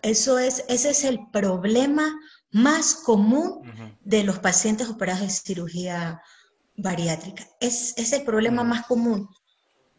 Eso 0.07 0.39
es, 0.39 0.63
ese 0.67 0.91
es 0.91 1.03
el 1.03 1.27
problema 1.31 2.17
más 2.51 2.95
común 2.95 3.61
de 4.01 4.23
los 4.23 4.39
pacientes 4.39 4.89
operados 4.89 5.21
de 5.21 5.29
cirugía 5.29 6.21
bariátrica. 6.77 7.45
Es, 7.59 7.93
es 7.97 8.13
el 8.13 8.23
problema 8.23 8.63
más 8.63 8.85
común 8.85 9.29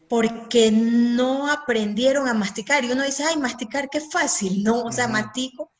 porque 0.09 0.71
no 0.71 1.49
aprendieron 1.49 2.27
a 2.27 2.33
masticar. 2.33 2.83
Y 2.83 2.91
uno 2.91 3.03
dice, 3.03 3.23
ay, 3.23 3.37
masticar, 3.37 3.89
qué 3.89 4.01
fácil, 4.01 4.63
¿no? 4.63 4.83
O 4.83 4.91
sea, 4.91 5.07
mastico. 5.07 5.71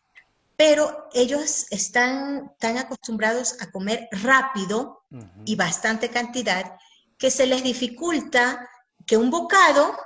Pero 0.55 1.07
ellos 1.13 1.65
están 1.71 2.51
tan 2.59 2.77
acostumbrados 2.77 3.55
a 3.61 3.71
comer 3.71 4.07
rápido 4.11 5.03
y 5.45 5.55
bastante 5.55 6.09
cantidad 6.09 6.77
que 7.17 7.31
se 7.31 7.47
les 7.47 7.63
dificulta 7.63 8.69
que 9.07 9.17
un 9.17 9.31
bocado 9.31 9.97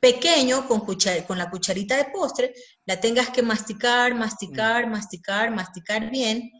pequeño 0.00 0.66
con, 0.66 0.80
con 0.80 1.38
la 1.38 1.50
cucharita 1.50 1.96
de 1.96 2.06
postre, 2.06 2.54
la 2.86 3.00
tengas 3.00 3.30
que 3.30 3.42
masticar, 3.42 4.14
masticar, 4.14 4.86
mm. 4.86 4.90
masticar, 4.90 5.50
masticar 5.50 6.10
bien 6.10 6.50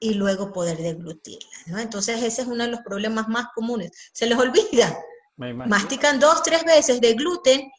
y 0.00 0.14
luego 0.14 0.52
poder 0.52 0.78
deglutirla, 0.78 1.56
¿no? 1.66 1.78
Entonces 1.78 2.22
ese 2.22 2.42
es 2.42 2.48
uno 2.48 2.64
de 2.64 2.70
los 2.70 2.80
problemas 2.80 3.28
más 3.28 3.46
comunes. 3.54 3.92
Se 4.12 4.26
les 4.26 4.38
olvida. 4.38 4.96
Mastican 5.36 6.18
dos, 6.18 6.42
tres 6.42 6.64
veces 6.64 7.00
de 7.00 7.12
gluten 7.12 7.70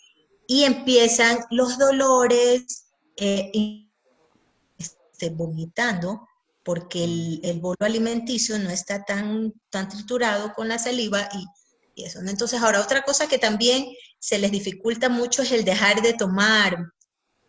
y 0.48 0.63
empiezan 0.63 1.39
los 1.50 1.77
dolores 1.77 2.86
eh, 3.16 3.50
y 3.54 3.92
este, 4.77 5.30
vomitando 5.30 6.27
porque 6.63 7.04
el, 7.04 7.39
el, 7.44 7.60
bolo 7.60 7.77
alimenticio 7.80 8.60
no 8.60 8.70
está 8.70 9.06
tan, 9.06 9.54
tan 9.70 9.89
triturado 9.89 10.54
con 10.54 10.68
la 10.68 10.77
saliva 10.77 11.30
y, 11.34 11.46
y 11.96 12.06
eso. 12.06 12.20
Entonces 12.20 12.62
ahora 12.62 12.82
otra 12.82 13.01
cosa 13.04 13.27
que 13.27 13.39
también 13.39 13.86
se 14.19 14.38
les 14.39 14.51
dificulta 14.51 15.09
mucho 15.09 15.41
es 15.41 15.51
el 15.51 15.63
dejar 15.63 16.01
de 16.01 16.13
tomar 16.13 16.77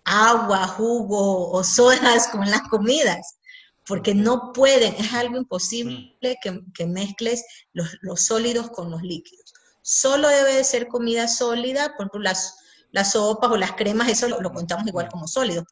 agua, 0.04 0.66
jugo 0.66 1.50
o 1.50 1.62
sodas 1.64 2.28
con 2.28 2.50
las 2.50 2.62
comidas, 2.62 3.38
porque 3.86 4.14
no 4.14 4.52
pueden, 4.52 4.94
es 4.94 5.12
algo 5.14 5.36
imposible 5.36 6.16
mm. 6.22 6.72
que, 6.72 6.86
mezcles 6.86 7.44
los, 7.72 8.20
sólidos 8.20 8.70
con 8.70 8.90
los 8.90 9.02
líquidos. 9.02 9.54
Solo 9.82 10.28
debe 10.28 10.54
de 10.54 10.64
ser 10.64 10.88
comida 10.88 11.28
sólida, 11.28 11.88
por 11.96 12.06
ejemplo, 12.06 12.20
las, 12.20 12.56
las 12.92 13.12
sopas 13.12 13.50
o 13.50 13.56
las 13.56 13.72
cremas, 13.72 14.08
eso 14.08 14.28
lo, 14.28 14.52
contamos 14.52 14.86
igual 14.86 15.08
como 15.08 15.26
sólido. 15.26 15.64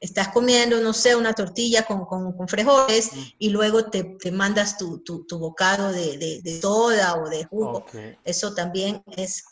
estás, 0.00 0.28
comiendo, 0.28 0.80
no 0.80 0.92
sé, 0.92 1.16
una 1.16 1.34
tortilla 1.34 1.84
con, 1.84 2.06
con, 2.06 2.48
frijoles 2.48 3.10
y 3.38 3.50
luego 3.50 3.90
te, 3.90 4.16
mandas 4.32 4.78
tu, 4.78 5.02
bocado 5.38 5.92
de, 5.92 6.58
soda 6.62 7.16
o 7.16 7.28
de 7.28 7.44
jugo. 7.44 7.84
Eso 8.24 8.54
también 8.54 9.02
es 9.16 9.44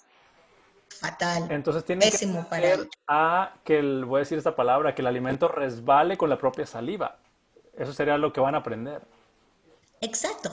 fatal. 1.04 1.46
Entonces 1.50 1.84
tiene 1.84 2.10
que 2.10 2.88
a 3.06 3.52
que 3.64 3.78
el, 3.78 4.04
voy 4.04 4.18
a 4.18 4.20
decir 4.20 4.38
esta 4.38 4.56
palabra, 4.56 4.94
que 4.94 5.02
el 5.02 5.06
alimento 5.06 5.48
resbale 5.48 6.16
con 6.16 6.30
la 6.30 6.38
propia 6.38 6.66
saliva. 6.66 7.16
Eso 7.76 7.92
sería 7.92 8.16
lo 8.16 8.32
que 8.32 8.40
van 8.40 8.54
a 8.54 8.58
aprender. 8.58 9.02
Exacto. 10.00 10.50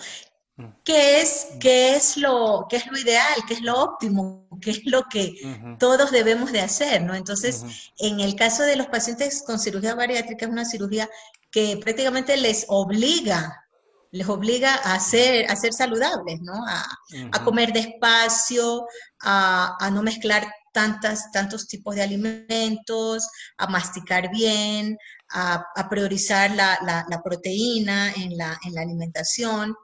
Mm. 0.57 0.65
¿Qué 0.83 1.21
es, 1.21 1.49
qué 1.59 1.95
es, 1.95 2.17
lo, 2.17 2.67
qué 2.69 2.77
es 2.77 2.87
lo 2.87 2.97
ideal? 2.97 3.35
¿Qué 3.47 3.53
es 3.53 3.61
lo 3.61 3.81
óptimo? 3.81 4.47
¿Qué 4.61 4.71
es 4.71 4.85
lo 4.85 5.03
que 5.03 5.35
todos 5.79 6.11
debemos 6.11 6.51
de 6.51 6.61
hacer? 6.61 7.01
¿no? 7.03 7.15
Entonces, 7.15 7.91
en 7.99 8.19
el 8.19 8.35
caso 8.35 8.63
de 8.63 8.75
los 8.75 8.87
pacientes 8.87 9.43
con 9.45 9.59
cirugía 9.59 9.95
bariátrica, 9.95 10.45
es 10.45 10.51
una 10.51 10.65
cirugía 10.65 11.09
que 11.51 11.77
prácticamente 11.77 12.35
les 12.37 12.65
obliga 12.69 13.65
les 14.11 14.27
obliga 14.27 14.75
a 14.75 14.99
ser, 14.99 15.49
a 15.49 15.55
ser 15.55 15.73
saludables, 15.73 16.41
¿no? 16.41 16.53
A, 16.67 17.43
comer 17.43 17.71
despacio, 17.71 18.85
a, 19.21 19.89
no 19.93 20.03
mezclar 20.03 20.51
tantas, 20.73 21.31
tantos 21.31 21.67
tipos 21.67 21.95
de 21.95 22.03
alimentos, 22.03 23.27
a 23.57 23.67
masticar 23.67 24.29
bien, 24.29 24.97
a, 25.29 25.65
priorizar 25.89 26.51
la, 26.51 27.21
proteína 27.23 28.11
en 28.13 28.37
la, 28.37 28.57
en 28.65 28.73
la 28.73 28.81
alimentación. 28.81 29.75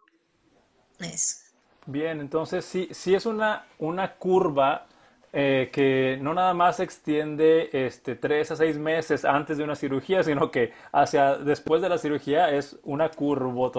Bien, 1.85 2.19
entonces 2.19 2.65
sí, 2.65 2.89
sí 2.91 3.15
es 3.15 3.25
una, 3.25 3.65
una 3.79 4.15
curva 4.15 4.86
eh, 5.33 5.69
que 5.73 6.17
no 6.21 6.33
nada 6.33 6.53
más 6.53 6.77
se 6.77 6.83
extiende 6.83 7.69
este, 7.73 8.15
tres 8.15 8.49
a 8.51 8.55
seis 8.55 8.77
meses 8.77 9.25
antes 9.25 9.57
de 9.57 9.63
una 9.63 9.75
cirugía, 9.75 10.23
sino 10.23 10.49
que 10.49 10.73
hacia 10.93 11.35
después 11.35 11.81
de 11.81 11.89
la 11.89 11.97
cirugía 11.97 12.49
es 12.49 12.77
una 12.83 13.09
curva 13.09 13.69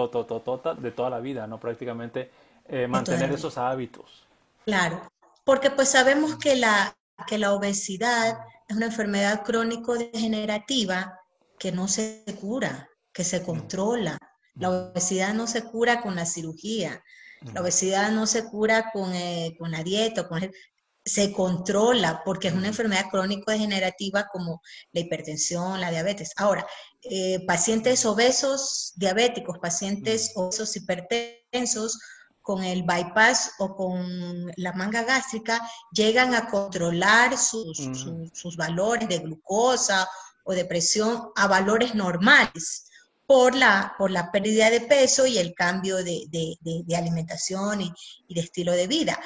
de 0.77 0.91
toda 0.91 1.09
la 1.09 1.19
vida, 1.19 1.47
¿no? 1.47 1.59
Prácticamente 1.59 2.29
eh, 2.67 2.87
mantener 2.87 3.31
esos 3.31 3.57
hábitos. 3.57 4.27
Claro, 4.65 5.01
porque 5.43 5.71
pues 5.71 5.89
sabemos 5.89 6.35
que 6.35 6.55
la, 6.55 6.95
que 7.27 7.39
la 7.39 7.53
obesidad 7.53 8.39
es 8.67 8.77
una 8.77 8.85
enfermedad 8.85 9.43
crónico-degenerativa 9.43 11.19
que 11.57 11.71
no 11.71 11.87
se 11.87 12.23
cura, 12.39 12.89
que 13.11 13.23
se 13.23 13.41
controla. 13.41 14.19
La 14.53 14.69
obesidad 14.69 15.33
no 15.33 15.47
se 15.47 15.63
cura 15.63 16.01
con 16.01 16.15
la 16.15 16.27
cirugía. 16.27 17.03
La 17.53 17.61
obesidad 17.61 18.11
no 18.11 18.27
se 18.27 18.45
cura 18.45 18.91
con, 18.91 19.13
eh, 19.15 19.55
con 19.57 19.71
la 19.71 19.81
dieta, 19.81 20.27
con 20.27 20.43
el, 20.43 20.53
se 21.09 21.33
controla 21.33 22.21
porque 22.23 22.49
es 22.49 22.53
una 22.53 22.67
enfermedad 22.67 23.09
crónico-degenerativa 23.09 24.27
como 24.31 24.61
la 24.91 25.01
hipertensión, 25.01 25.81
la 25.81 25.91
diabetes. 25.91 26.31
Ahora, 26.37 26.65
eh, 27.01 27.45
pacientes 27.45 28.05
obesos 28.05 28.93
diabéticos, 28.95 29.57
pacientes 29.59 30.31
obesos 30.35 30.75
hipertensos, 30.75 31.99
con 32.49 32.63
el 32.63 32.81
bypass 32.81 33.51
o 33.59 33.75
con 33.75 34.51
la 34.55 34.73
manga 34.73 35.03
gástrica, 35.03 35.61
llegan 35.91 36.33
a 36.33 36.47
controlar 36.47 37.37
sus, 37.37 38.57
valores 38.57 39.07
de 39.07 39.19
glucosa 39.19 40.09
o 40.43 40.53
de 40.53 40.65
presión 40.65 41.29
a 41.35 41.45
valores 41.47 41.93
normales 41.93 42.87
por 43.27 43.53
la, 43.53 43.93
por 43.99 44.09
la 44.09 44.31
pérdida 44.31 44.71
de 44.71 44.81
peso 44.81 45.27
y 45.27 45.37
el 45.37 45.53
cambio 45.53 45.97
de, 45.97 46.57
alimentación 46.97 47.81
y 47.81 48.33
de 48.33 48.41
estilo 48.41 48.71
de 48.71 48.87
vida 48.87 49.19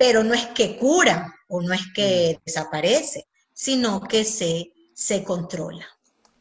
pero 0.00 0.24
no 0.24 0.32
es 0.32 0.46
que 0.46 0.78
cura 0.78 1.34
o 1.48 1.60
no 1.60 1.74
es 1.74 1.92
que 1.92 2.38
mm. 2.38 2.42
desaparece, 2.46 3.26
sino 3.52 4.00
que 4.00 4.24
se, 4.24 4.72
se 4.94 5.22
controla. 5.22 5.84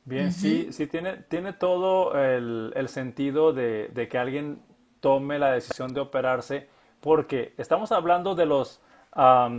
Bien, 0.05 0.31
sí, 0.31 0.69
sí 0.71 0.87
tiene, 0.87 1.17
tiene 1.27 1.51
todo 1.51 2.17
el, 2.17 2.87
sentido 2.87 3.51
de, 3.51 4.07
que 4.09 4.17
alguien 4.17 4.61
tome 5.01 5.37
la 5.39 5.51
decisión 5.51 5.93
de 5.93 5.99
operarse, 5.99 6.69
porque 7.01 7.53
estamos 7.57 7.91
hablando 7.91 8.33
de 8.33 8.45
los 8.45 8.79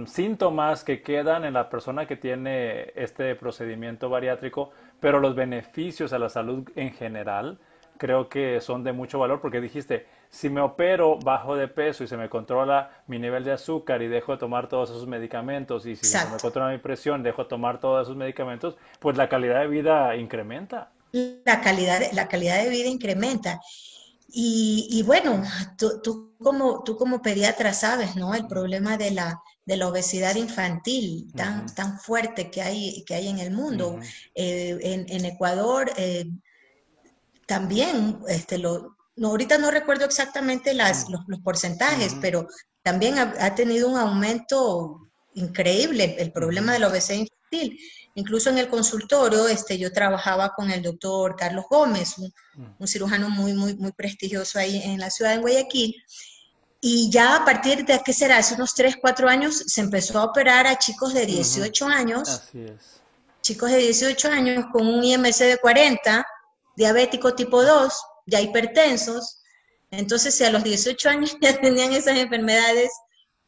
síntomas 0.07 0.83
que 0.83 1.03
quedan 1.03 1.45
en 1.45 1.53
la 1.53 1.69
persona 1.69 2.07
que 2.07 2.17
tiene 2.17 2.93
este 2.97 3.35
procedimiento 3.35 4.09
bariátrico, 4.09 4.71
pero 4.99 5.21
los 5.21 5.35
beneficios 5.35 6.15
a 6.15 6.19
la 6.19 6.31
salud 6.31 6.67
en 6.75 6.95
general 6.95 7.59
creo 7.99 8.31
que 8.31 8.63
son 8.63 8.83
de 8.83 8.93
mucho 8.95 9.19
valor, 9.19 9.43
porque 9.43 9.61
dijiste, 9.61 10.07
si 10.31 10.49
me 10.49 10.61
opero 10.61 11.19
bajo 11.19 11.57
de 11.57 11.67
peso 11.67 12.05
y 12.05 12.07
se 12.07 12.17
me 12.17 12.29
controla 12.29 13.03
mi 13.09 13.19
nivel 13.19 13.43
de 13.45 13.53
azúcar 13.53 14.01
y 14.01 14.07
dejo 14.07 14.33
de 14.33 14.39
tomar 14.39 14.69
todos 14.69 14.91
esos 14.91 15.07
medicamentos 15.07 15.87
y 15.87 15.97
si 15.97 16.07
se 16.07 16.25
me 16.29 16.39
controla 16.39 16.71
mi 16.71 16.79
presión, 16.79 17.23
dejo 17.23 17.43
de 17.43 17.49
tomar 17.49 17.81
todos 17.81 18.07
esos 18.07 18.17
medicamentos, 18.17 18.77
pues 19.01 19.17
la 19.17 19.29
calidad 19.29 19.61
de 19.61 19.67
vida 19.67 20.17
incrementa. 20.17 20.93
La 21.13 21.61
calidad, 21.61 22.01
la 22.13 22.29
calidad 22.29 22.63
de 22.63 22.71
vida 22.71 22.89
incrementa. 22.89 23.61
Y, 24.33 25.03
bueno, 25.05 25.43
tú, 25.77 26.37
como, 26.39 26.85
tú 26.85 26.97
como 26.97 27.21
pediatra 27.21 27.73
sabes, 27.73 28.15
¿no? 28.15 28.33
El 28.33 28.47
problema 28.47 28.97
de 28.97 29.11
la, 29.11 29.43
de 29.65 29.77
la 29.77 29.89
obesidad 29.89 30.37
infantil 30.37 31.33
tan, 31.35 31.67
tan 31.75 31.99
fuerte 31.99 32.49
que 32.49 32.63
hay, 32.63 33.05
que 33.05 33.17
hay 33.17 33.27
en 33.27 33.41
el 33.41 33.51
mundo. 33.51 33.99
Eh, 34.37 34.79
en, 35.09 35.25
Ecuador 35.25 35.91
eh, 35.97 36.31
también, 37.47 38.21
este, 38.29 38.59
lo, 38.59 38.97
no, 39.21 39.29
ahorita 39.29 39.59
no 39.59 39.71
recuerdo 39.71 40.07
exactamente 40.07 40.73
las, 40.73 41.07
los, 41.11 41.41
porcentajes, 41.45 42.17
pero 42.23 42.49
también 42.83 43.19
ha, 43.19 43.55
tenido 43.55 43.91
un 43.91 43.99
aumento 43.99 45.11
increíble 45.35 46.17
el 46.19 46.33
problema 46.33 46.73
de 46.73 46.79
la 46.79 46.89
obesidad 46.89 47.19
infantil. 47.19 47.79
Incluso 48.15 48.49
en 48.49 48.57
el 48.57 48.71
consultorio, 48.71 49.47
este, 49.47 49.77
yo 49.77 49.93
trabajaba 49.93 50.55
con 50.57 50.71
el 50.71 50.81
doctor 50.83 51.37
Carlos 51.37 51.67
Gómez, 51.69 52.17
un, 52.17 52.33
mm. 52.79 52.87
cirujano 52.87 53.29
muy, 53.29 53.53
muy, 53.53 53.77
muy 53.77 53.93
prestigioso 53.93 54.59
ahí 54.59 54.83
en 54.83 54.99
la 54.99 55.11
ciudad 55.11 55.33
de 55.33 55.43
Guayaquil. 55.43 55.95
Y 56.81 57.11
ya 57.11 57.37
a 57.37 57.45
partir 57.45 57.85
de, 57.85 58.01
¿qué 58.03 58.15
será? 58.15 58.39
Hace 58.39 58.55
unos 58.55 58.73
3, 58.73 58.97
4 59.03 59.29
años 59.29 59.65
se 59.67 59.83
empezó 59.83 60.19
a 60.19 60.25
operar 60.25 60.67
a 60.67 60.79
chicos 60.79 61.13
de 61.13 61.27
18 61.27 61.87
años. 61.87 62.27
Así 62.27 62.61
es. 62.61 63.03
Chicos 63.43 63.71
de 63.71 63.77
18 63.77 64.29
años 64.31 64.65
con 64.73 64.87
un 64.87 65.05
IMC 65.05 65.41
de 65.41 65.59
40, 65.59 66.27
diabético 66.75 67.35
tipo 67.35 67.63
2, 67.63 67.93
ya 68.31 68.41
hipertensos. 68.41 69.43
Entonces, 69.91 70.35
si 70.35 70.45
a 70.45 70.51
los 70.51 70.65
18 70.65 71.09
años 71.09 71.37
ya 71.43 71.61
tenían 71.61 71.93
esas 71.93 72.17
enfermedades, 72.17 72.91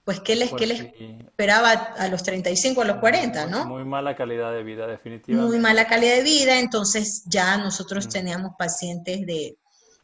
pues 0.05 0.21
¿qué 0.21 0.35
les, 0.35 0.51
pues 0.51 0.67
les 0.67 0.81
esperaba 0.81 1.71
a 1.71 2.09
los 2.09 2.23
35, 2.25 2.83
a 2.83 2.85
los 2.85 2.97
40, 2.97 3.47
no? 3.47 3.67
Muy 3.67 3.85
mala 3.85 4.17
calidad 4.17 4.53
de 4.53 4.65
vida, 4.65 4.87
definitivamente. 4.87 5.49
Muy 5.49 5.63
mala 5.63 5.87
calidad 5.87 6.17
de 6.17 6.23
vida, 6.23 6.59
entonces 6.59 7.25
ya 7.27 7.57
nosotros 7.57 8.09
teníamos 8.09 8.53
pacientes 8.59 9.25
de 9.25 9.57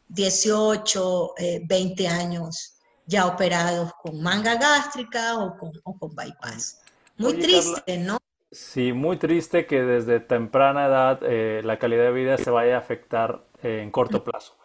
18, 0.07 1.33
20 1.67 2.03
eh, 2.03 2.07
años 2.07 2.75
ya 3.05 3.25
operados 3.25 3.91
con 4.01 4.21
manga 4.21 4.55
gástrica 4.55 5.37
o 5.37 5.57
con, 5.57 5.71
con 5.97 6.15
bypass. 6.15 6.79
Muy 7.17 7.33
triste, 7.33 7.97
¿no? 7.97 8.19
Sí, 8.51 8.93
muy 8.93 9.17
triste 9.17 9.65
que 9.65 9.81
desde 9.81 10.19
temprana 10.19 10.85
edad 10.85 11.19
eh, 11.23 11.61
la 11.63 11.77
calidad 11.77 12.03
de 12.03 12.11
vida 12.11 12.37
se 12.37 12.49
vaya 12.49 12.75
a 12.75 12.79
afectar 12.79 13.43
eh, 13.61 13.81
en 13.83 13.91
corto 13.91 14.23
plazo. 14.23 14.58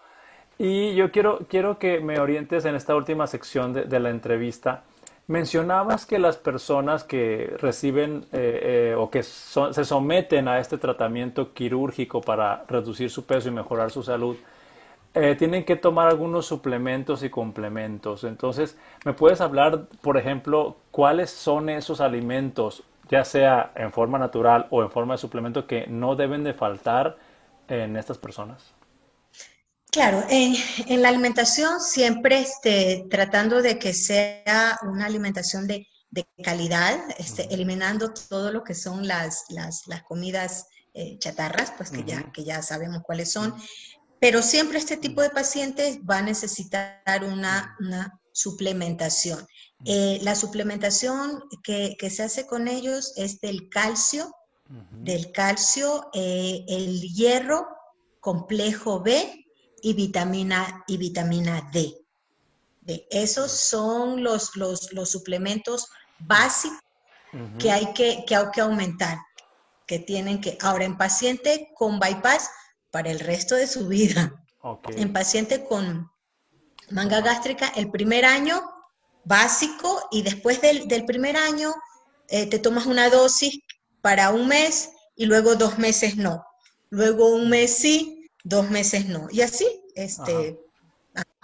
Y 0.58 0.94
yo 0.94 1.10
quiero, 1.10 1.40
quiero 1.48 1.78
que 1.78 2.00
me 2.00 2.20
orientes 2.20 2.64
en 2.64 2.74
esta 2.74 2.94
última 2.94 3.26
sección 3.26 3.72
de 3.72 4.00
la 4.00 4.10
entrevista 4.10 4.84
Mencionabas 5.26 6.04
que 6.04 6.18
las 6.18 6.36
personas 6.36 7.02
que 7.02 7.56
reciben 7.58 8.26
eh, 8.30 8.90
eh, 8.90 8.94
o 8.94 9.08
que 9.08 9.22
se 9.22 9.84
someten 9.84 10.48
a 10.48 10.58
este 10.58 10.76
tratamiento 10.76 11.54
quirúrgico 11.54 12.20
para 12.20 12.64
reducir 12.68 13.08
su 13.08 13.24
peso 13.24 13.48
y 13.48 13.52
mejorar 13.52 13.90
su 13.90 14.02
salud, 14.02 14.36
eh, 15.14 15.34
tienen 15.34 15.64
que 15.64 15.76
tomar 15.76 16.08
algunos 16.08 16.44
suplementos 16.44 17.22
y 17.22 17.30
complementos. 17.30 18.24
Entonces, 18.24 18.76
¿me 19.06 19.14
puedes 19.14 19.40
hablar, 19.40 19.86
por 20.02 20.18
ejemplo, 20.18 20.76
cuáles 20.90 21.30
son 21.30 21.70
esos 21.70 22.02
alimentos, 22.02 22.82
ya 23.08 23.24
sea 23.24 23.72
en 23.76 23.92
forma 23.92 24.18
natural 24.18 24.66
o 24.68 24.82
en 24.82 24.90
forma 24.90 25.14
de 25.14 25.18
suplemento, 25.18 25.66
que 25.66 25.86
no 25.86 26.16
deben 26.16 26.44
de 26.44 26.52
faltar 26.52 27.16
en 27.68 27.96
estas 27.96 28.18
personas? 28.18 28.73
Claro, 29.94 30.24
en, 30.28 30.56
la 31.02 31.08
alimentación 31.08 31.80
siempre 31.80 32.40
este, 32.40 33.06
tratando 33.08 33.62
de 33.62 33.78
que 33.78 33.94
sea 33.94 34.76
una 34.82 35.06
alimentación 35.06 35.68
de, 35.68 35.86
calidad, 36.42 36.98
este, 37.16 37.46
eliminando 37.54 38.12
todo 38.12 38.50
lo 38.50 38.64
que 38.64 38.74
son 38.74 39.06
las, 39.06 39.44
las, 39.50 39.84
comidas 40.08 40.66
eh, 40.94 41.16
chatarras, 41.20 41.72
pues 41.76 41.90
que, 41.90 42.02
ya, 42.02 42.32
que 42.32 42.42
ya 42.42 42.60
sabemos 42.60 43.02
cuáles 43.04 43.30
son. 43.30 43.54
Pero 44.18 44.42
siempre 44.42 44.78
este 44.78 44.96
tipo 44.96 45.22
de 45.22 45.30
pacientes 45.30 46.00
va 46.00 46.18
a 46.18 46.22
necesitar 46.22 47.22
una, 47.22 47.76
suplementación. 48.32 49.46
Eh, 49.84 50.18
la 50.22 50.34
suplementación 50.34 51.40
que, 51.62 51.96
se 52.10 52.24
hace 52.24 52.48
con 52.48 52.66
ellos 52.66 53.12
es 53.14 53.40
del 53.40 53.68
calcio, 53.68 54.34
del 54.90 55.30
calcio, 55.30 56.10
eh, 56.14 56.64
el 56.66 57.00
hierro 57.14 57.68
complejo 58.18 59.00
B, 59.00 59.43
y 59.84 59.92
vitamina, 59.92 60.82
y 60.86 60.96
vitamina 60.96 61.68
D. 61.70 61.94
De 62.80 63.06
esos 63.10 63.52
son 63.52 64.24
los, 64.24 64.56
los, 64.56 65.10
suplementos 65.10 65.88
básicos 66.20 66.80
que, 67.58 67.70
hay 67.70 67.92
que, 67.92 68.24
que 68.26 68.34
hay 68.34 68.46
que 68.50 68.62
aumentar, 68.62 69.18
que 69.86 69.98
tienen 69.98 70.40
que, 70.40 70.56
ahora 70.62 70.86
en 70.86 70.96
paciente 70.96 71.68
con 71.76 72.00
bypass 72.00 72.48
para 72.90 73.10
el 73.10 73.20
resto 73.20 73.56
de 73.56 73.66
su 73.66 73.86
vida. 73.86 74.32
En 74.96 75.12
paciente 75.12 75.64
con 75.64 76.10
manga 76.90 77.20
gástrica, 77.20 77.68
el 77.76 77.90
primer 77.90 78.24
año 78.24 78.62
básico 79.24 80.08
y 80.10 80.22
después 80.22 80.62
del, 80.62 81.04
primer 81.04 81.36
año 81.36 81.74
eh, 82.28 82.46
te 82.46 82.58
tomas 82.58 82.86
una 82.86 83.10
dosis 83.10 83.60
para 84.00 84.30
un 84.30 84.48
mes 84.48 84.92
y 85.14 85.26
luego 85.26 85.56
dos 85.56 85.76
meses 85.76 86.16
no. 86.16 86.42
Luego 86.88 87.28
un 87.28 87.50
mes 87.50 87.76
sí 87.76 88.23
dos 88.44 88.70
meses 88.70 89.08
no. 89.08 89.26
Y 89.30 89.40
así, 89.40 89.66
este, 89.96 90.60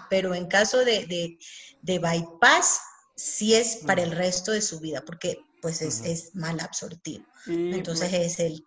pero 0.09 0.35
en 0.35 0.47
caso 0.47 0.85
de, 0.85 1.39
de, 1.83 1.99
bypass, 1.99 2.83
sí 3.17 3.55
es 3.55 3.83
para 3.87 4.03
el 4.03 4.13
resto 4.13 4.53
de 4.53 4.63
su 4.63 4.79
vida, 4.79 5.03
porque 5.05 5.43
pues 5.61 5.83
es, 5.83 6.35
mal 6.35 6.61
absortivo. 6.61 7.25
Entonces 7.47 8.13
es 8.13 8.39
el... 8.39 8.65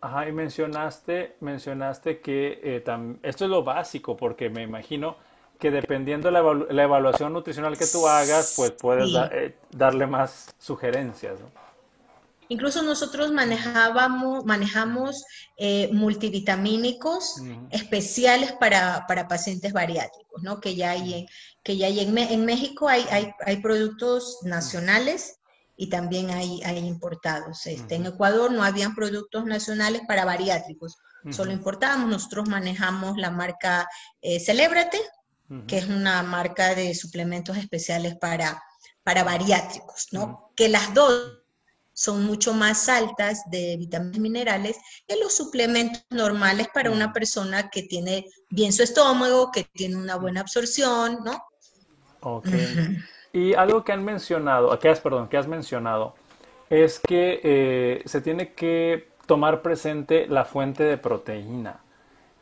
Ajá, 0.00 0.28
y 0.28 0.32
mencionaste, 0.32 1.36
mencionaste 1.40 2.20
que 2.20 2.60
eh, 2.62 2.84
esto 3.22 3.44
es 3.44 3.50
lo 3.50 3.64
básico, 3.64 4.16
porque 4.16 4.48
me 4.48 4.62
imagino 4.62 5.16
que 5.58 5.72
dependiendo 5.72 6.30
la, 6.30 6.40
la 6.70 6.82
evaluación 6.84 7.32
nutricional 7.32 7.76
que 7.76 7.86
tú 7.86 8.06
hagas, 8.06 8.54
pues 8.54 8.70
puedes 8.72 9.10
eh, 9.32 9.56
darle 9.70 10.06
más 10.06 10.54
sugerencias. 10.58 11.40
¿no? 11.40 11.67
Incluso 12.48 12.82
nosotros 12.82 13.30
manejábamos, 13.30 14.44
manejamos 14.44 15.24
eh, 15.56 15.90
multivitamínicos 15.92 17.42
especiales 17.70 18.52
para, 18.52 19.06
pacientes 19.28 19.72
bariátricos, 19.72 20.42
¿no? 20.42 20.60
Que 20.60 20.74
ya 20.74 20.92
hay, 20.92 21.14
en, 21.14 21.26
que 21.62 21.76
ya 21.76 21.86
hay 21.86 22.00
en, 22.00 22.44
México 22.44 22.88
hay, 22.88 23.04
hay, 23.44 23.56
productos 23.60 24.38
nacionales 24.42 25.36
y 25.76 25.90
también 25.90 26.30
hay, 26.30 26.62
hay 26.64 26.78
importados. 26.78 27.66
Este, 27.66 27.96
En 27.96 28.06
Ecuador 28.06 28.50
no 28.50 28.64
habían 28.64 28.94
productos 28.94 29.44
nacionales 29.44 30.02
para 30.08 30.24
bariátricos, 30.24 30.96
solo 31.30 31.52
importábamos. 31.52 32.08
Nosotros 32.08 32.48
manejamos 32.48 33.18
la 33.18 33.30
marca 33.30 33.86
eh, 34.22 34.40
Celébrate, 34.40 35.00
que 35.66 35.78
es 35.78 35.86
una 35.86 36.22
marca 36.22 36.74
de 36.74 36.94
suplementos 36.94 37.56
especiales 37.56 38.16
para, 38.16 38.62
para 39.02 39.24
bariátricos, 39.24 40.08
¿no? 40.12 40.52
Que 40.56 40.68
las 40.68 40.92
dos 40.94 41.37
son 41.98 42.24
mucho 42.24 42.54
más 42.54 42.88
altas 42.88 43.42
de 43.50 43.76
vitaminas 43.76 44.16
y 44.16 44.20
minerales 44.20 44.78
que 45.04 45.16
los 45.16 45.36
suplementos 45.36 46.04
normales 46.10 46.68
para 46.72 46.92
una 46.92 47.12
persona 47.12 47.70
que 47.70 47.82
tiene 47.82 48.24
bien 48.50 48.72
su 48.72 48.84
estómago, 48.84 49.50
que 49.50 49.64
tiene 49.64 49.96
una 49.96 50.14
buena 50.14 50.42
absorción, 50.42 51.18
¿no? 51.24 51.42
Ok. 52.20 52.50
Y 53.32 53.54
algo 53.54 53.82
que 53.82 53.90
han 53.90 54.04
mencionado, 54.04 54.78
que 54.78 54.88
has, 54.88 55.00
perdón, 55.00 55.28
que 55.28 55.38
has 55.38 55.48
mencionado, 55.48 56.14
es 56.70 57.00
que 57.00 57.40
eh, 57.42 58.02
se 58.04 58.20
tiene 58.20 58.52
que 58.52 59.08
tomar 59.26 59.60
presente 59.60 60.28
la 60.28 60.44
fuente 60.44 60.84
de 60.84 60.98
proteína. 60.98 61.80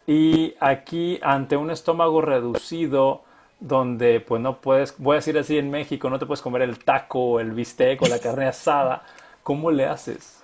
Y 0.06 0.54
aquí, 0.60 1.18
ante 1.22 1.56
un 1.56 1.70
estómago 1.70 2.20
reducido, 2.20 3.24
donde 3.58 4.20
pues 4.20 4.42
no 4.42 4.60
puedes, 4.60 4.94
voy 4.98 5.14
a 5.14 5.16
decir 5.16 5.38
así 5.38 5.56
en 5.56 5.70
México, 5.70 6.10
no 6.10 6.18
te 6.18 6.26
puedes 6.26 6.42
comer 6.42 6.60
el 6.60 6.78
taco, 6.78 7.40
el 7.40 7.52
bistec 7.52 8.02
o 8.02 8.06
la 8.06 8.18
carne 8.18 8.48
asada, 8.48 9.02
¿Cómo 9.46 9.70
le 9.70 9.86
haces? 9.86 10.38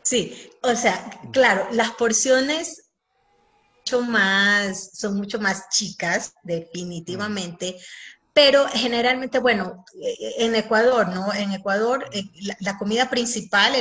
Sí, 0.00 0.50
o 0.62 0.74
sea, 0.74 1.04
claro, 1.32 1.68
las 1.72 1.90
porciones 1.90 2.88
mucho 3.76 4.00
más, 4.00 4.92
son 4.94 5.18
mucho 5.18 5.38
más 5.38 5.68
chicas, 5.68 6.32
definitivamente, 6.44 7.76
pero 8.32 8.66
generalmente, 8.68 9.38
bueno, 9.38 9.84
en 10.00 10.54
Ecuador, 10.54 11.08
¿no? 11.08 11.30
En 11.34 11.52
Ecuador 11.52 12.08
eh, 12.12 12.24
la, 12.60 12.78
comida 12.78 13.10
principal 13.10 13.74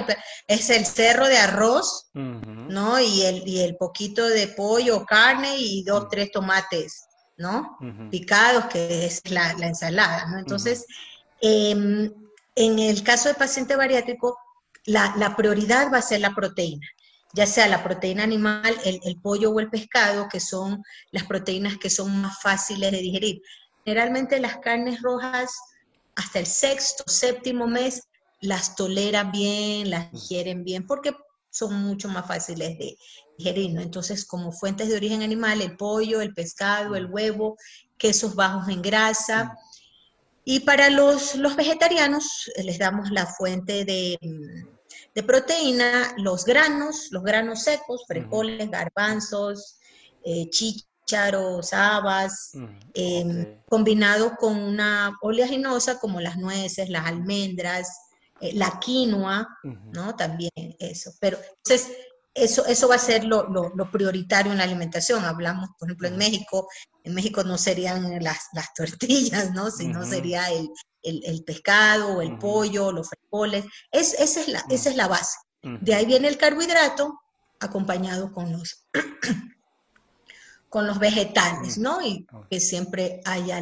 es 0.49 0.69
el 0.69 0.85
cerro 0.85 1.29
de 1.29 1.37
arroz, 1.37 2.09
¿no? 2.13 2.99
Y 2.99 3.21
el, 3.21 3.47
y 3.47 3.61
el 3.61 3.77
poquito 3.77 4.27
de 4.27 4.49
pollo, 4.49 5.05
carne 5.05 5.55
y 5.57 5.81
dos, 5.85 6.09
tres 6.09 6.29
tomates, 6.29 7.05
¿no? 7.37 7.77
Picados, 8.11 8.65
que 8.65 9.05
es 9.05 9.21
la, 9.31 9.51
ensalada, 9.51 10.25
¿no? 10.29 10.39
Entonces, 10.39 10.85
en 12.55 12.79
el 12.79 13.03
caso 13.03 13.29
de 13.29 13.35
paciente 13.35 13.75
bariátrico, 13.75 14.37
la, 14.85 15.35
prioridad 15.35 15.91
va 15.91 15.99
a 15.99 16.01
ser 16.01 16.21
la 16.21 16.35
proteína, 16.35 16.87
ya 17.33 17.45
sea 17.45 17.67
la 17.67 17.83
proteína 17.83 18.23
animal, 18.23 18.75
el, 18.83 19.19
pollo 19.21 19.51
o 19.51 19.59
el 19.59 19.69
pescado, 19.69 20.27
que 20.29 20.39
son 20.39 20.83
las 21.11 21.23
proteínas 21.23 21.77
que 21.77 21.89
son 21.89 22.21
más 22.21 22.41
fáciles 22.41 22.91
de 22.91 22.99
digerir. 22.99 23.41
Generalmente 23.85 24.39
las 24.39 24.57
carnes 24.57 25.01
rojas, 25.01 25.51
hasta 26.15 26.39
el 26.39 26.45
sexto, 26.45 27.03
séptimo 27.07 27.67
mes, 27.67 28.03
las 28.41 28.75
toleran 28.75 29.31
bien, 29.31 29.89
las 29.89 30.11
digieren 30.11 30.63
bien, 30.63 30.85
porque 30.85 31.15
son 31.49 31.73
mucho 31.83 32.09
más 32.09 32.27
fáciles 32.27 32.77
de, 32.77 32.97
digerir, 33.37 33.73
¿no? 33.73 33.81
Entonces, 33.81 34.25
como 34.25 34.51
fuentes 34.51 34.89
de 34.89 34.95
origen 34.95 35.21
animal, 35.21 35.61
el 35.61 35.75
pollo, 35.75 36.21
el 36.21 36.33
pescado, 36.33 36.95
el 36.95 37.07
huevo, 37.07 37.57
quesos 37.97 38.35
bajos 38.35 38.67
en 38.69 38.81
grasa. 38.81 39.57
Y 40.45 40.61
para 40.61 40.89
los, 40.89 41.35
los 41.35 41.55
vegetarianos 41.55 42.51
eh, 42.55 42.63
les 42.63 42.77
damos 42.77 43.09
la 43.11 43.25
fuente 43.25 43.85
de, 43.85 44.17
de, 45.15 45.23
proteína, 45.23 46.13
los 46.17 46.45
granos, 46.45 47.07
los 47.11 47.23
granos 47.23 47.63
secos, 47.63 48.03
frijoles, 48.07 48.69
garbanzos, 48.69 49.79
eh, 50.23 50.49
chícharos, 50.49 51.73
habas, 51.73 52.51
em, 52.93 53.61
combinado 53.69 54.35
con 54.35 54.57
una 54.59 55.17
oleaginosa 55.21 55.99
como 55.99 56.19
las 56.19 56.37
nueces, 56.37 56.89
las 56.89 57.05
almendras, 57.05 57.89
eh, 58.41 58.51
la 58.53 58.79
quinoa, 58.79 59.47
¿no? 59.93 60.15
También 60.15 60.51
eso. 60.79 61.11
Pero 61.19 61.37
entonces, 61.37 61.95
eso, 62.33 62.65
eso 62.65 62.87
va 62.87 62.95
a 62.95 62.99
ser 62.99 63.23
lo, 63.25 63.45
prioritario 63.91 64.51
en 64.51 64.57
la 64.57 64.63
alimentación. 64.63 65.23
Hablamos, 65.23 65.69
por 65.77 65.87
ejemplo, 65.87 66.07
en 66.07 66.17
México, 66.17 66.67
en 67.03 67.13
México 67.13 67.43
no 67.43 67.57
serían 67.57 68.23
las, 68.23 68.49
tortillas, 68.75 69.51
¿no? 69.51 69.69
Sino 69.69 70.05
sería 70.05 70.45
el, 71.03 71.43
pescado, 71.45 72.17
o 72.17 72.21
el 72.21 72.37
pollo, 72.37 72.91
los 72.91 73.09
frijoles. 73.09 73.65
Es, 73.91 74.13
esa, 74.19 74.41
es 74.41 74.47
la, 74.47 74.63
esa 74.69 74.89
es 74.89 74.95
la 74.95 75.07
base. 75.07 75.37
De 75.61 75.93
ahí 75.93 76.05
viene 76.05 76.27
el 76.27 76.37
carbohidrato 76.37 77.21
acompañado 77.59 78.33
con 78.33 78.51
los, 78.51 78.85
con 80.69 80.87
los 80.87 80.99
vegetales, 80.99 81.77
¿no? 81.77 82.01
Y 82.01 82.27
que 82.49 82.59
siempre 82.59 83.21
haya 83.25 83.61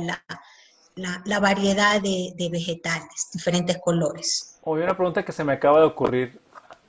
la, 0.95 1.39
variedad 1.39 2.01
de, 2.01 2.49
vegetales, 2.51 3.29
diferentes 3.33 3.77
colores. 3.79 4.59
Hoy 4.63 4.81
una 4.81 4.95
pregunta 4.95 5.23
que 5.23 5.31
se 5.31 5.43
me 5.43 5.53
acaba 5.53 5.79
de 5.79 5.85
ocurrir. 5.85 6.39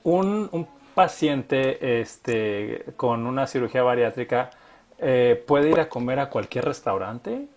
Un, 0.05 0.49
un 0.51 0.67
paciente 0.93 2.01
este, 2.01 2.85
con 2.95 3.25
una 3.25 3.47
cirugía 3.47 3.83
bariátrica 3.83 4.51
eh, 4.99 5.43
puede 5.47 5.69
ir 5.69 5.79
a 5.79 5.89
comer 5.89 6.19
a 6.19 6.29
cualquier 6.29 6.65
restaurante? 6.65 7.47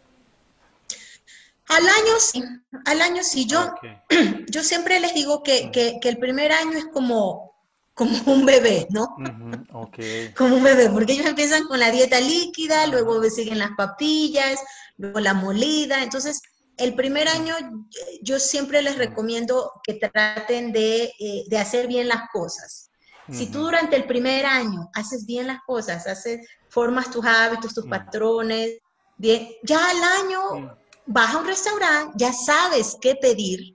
Al 1.68 1.82
año 1.82 2.18
sí, 2.18 2.42
al 2.84 3.02
año 3.02 3.22
sí. 3.22 3.46
Yo, 3.46 3.74
yo 4.48 4.62
siempre 4.62 5.00
les 5.00 5.14
digo 5.14 5.42
que, 5.42 5.70
el 6.02 6.18
primer 6.18 6.52
año 6.52 6.78
es 6.78 6.86
como, 6.86 7.54
como 7.94 8.18
un 8.26 8.46
bebé, 8.46 8.86
¿no? 8.90 9.16
Como 10.36 10.56
un 10.56 10.62
bebé, 10.62 10.90
porque 10.90 11.14
ellos 11.14 11.26
empiezan 11.26 11.64
con 11.64 11.78
la 11.78 11.90
dieta 11.90 12.20
líquida, 12.20 12.86
luego 12.86 13.22
siguen 13.30 13.58
las 13.58 13.70
papillas, 13.76 14.60
luego 14.96 15.20
la 15.20 15.34
molida. 15.34 16.02
Entonces, 16.02 16.40
el 16.76 16.94
primer 16.94 17.28
año 17.28 17.54
yo 18.22 18.38
siempre 18.38 18.82
les 18.82 18.98
recomiendo 18.98 19.72
que 19.82 19.94
traten 19.94 20.72
de, 20.72 21.12
eh, 21.18 21.44
de 21.46 21.58
hacer 21.58 21.86
bien 21.86 22.08
las 22.08 22.28
cosas. 22.32 22.90
Si 23.32 23.50
tú 23.50 23.60
durante 23.60 23.96
el 23.96 24.04
primer 24.04 24.46
año 24.46 24.88
haces 24.94 25.26
bien 25.26 25.48
las 25.48 25.60
cosas, 25.66 26.06
haces, 26.06 26.46
formas 26.68 27.10
tus 27.10 27.24
hábitos, 27.24 27.74
tus 27.74 27.86
patrones, 27.86 28.78
bien, 29.16 29.48
ya 29.62 29.90
al 29.90 30.24
año 30.24 30.78
vas 31.06 31.34
a 31.34 31.38
un 31.38 31.46
restaurante, 31.46 32.12
ya 32.16 32.32
sabes 32.32 32.96
qué 33.00 33.16
pedir. 33.16 33.74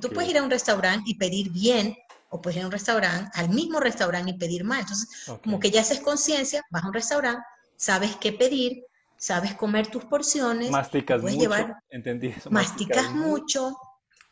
Tú 0.00 0.08
puedes 0.10 0.30
ir 0.30 0.38
a 0.38 0.42
un 0.42 0.50
restaurante 0.50 1.10
y 1.10 1.16
pedir 1.16 1.50
bien, 1.50 1.96
o 2.30 2.40
puedes 2.40 2.56
ir 2.56 2.62
a 2.62 2.66
un 2.66 2.72
restaurante, 2.72 3.30
al 3.34 3.50
mismo 3.50 3.80
restaurante 3.80 4.30
y 4.30 4.38
pedir 4.38 4.64
mal. 4.64 4.80
Entonces, 4.80 5.08
como 5.42 5.58
que 5.58 5.70
ya 5.70 5.80
haces 5.80 6.00
conciencia, 6.00 6.62
vas 6.70 6.84
a 6.84 6.88
un 6.88 6.94
restaurante, 6.94 7.42
sabes 7.76 8.16
qué 8.16 8.32
pedir, 8.32 8.84
sabes 9.16 9.54
comer 9.54 9.88
tus 9.88 10.04
porciones. 10.04 10.70
Masticas 10.70 11.22
mucho, 11.22 11.36
llevar, 11.36 11.76
entendí 11.90 12.34
Masticas, 12.50 13.10
mucho, 13.12 13.76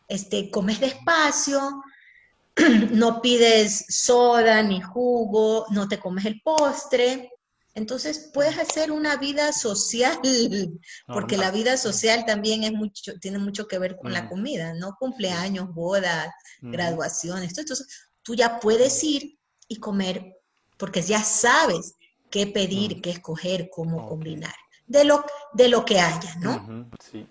este, 0.08 0.50
comes 0.50 0.80
despacio, 0.80 1.82
no 2.92 3.20
pides 3.22 3.84
soda 3.88 4.62
ni 4.62 4.80
jugo, 4.80 5.66
no 5.70 5.88
te 5.88 5.98
comes 5.98 6.24
el 6.24 6.40
postre. 6.42 7.30
Entonces 7.74 8.30
puedes 8.34 8.58
hacer 8.58 8.92
una 8.92 9.16
vida 9.16 9.52
social, 9.52 10.18
porque 11.06 11.38
la 11.38 11.50
vida 11.50 11.76
social 11.76 12.24
también 12.26 12.64
es 12.64 12.72
mucho, 12.72 13.18
tiene 13.18 13.38
mucho 13.38 13.66
que 13.66 13.78
ver 13.78 13.96
con 13.96 14.12
la 14.12 14.28
comida, 14.28 14.74
¿no? 14.74 14.94
Cumpleaños, 14.98 15.72
bodas, 15.72 16.28
graduaciones. 16.60 17.56
Entonces 17.56 18.10
tú 18.22 18.34
ya 18.34 18.60
puedes 18.60 19.02
ir 19.02 19.38
y 19.68 19.76
comer, 19.76 20.36
porque 20.76 21.00
ya 21.00 21.22
sabes 21.22 21.96
qué 22.30 22.46
pedir, 22.46 23.00
qué 23.00 23.10
escoger, 23.10 23.70
cómo 23.70 24.08
combinar, 24.08 24.54
de 24.86 25.04
lo, 25.04 25.24
de 25.54 25.68
lo 25.68 25.84
que 25.84 25.98
haya, 26.00 26.34
¿no? 26.40 26.88
sí. 27.00 27.26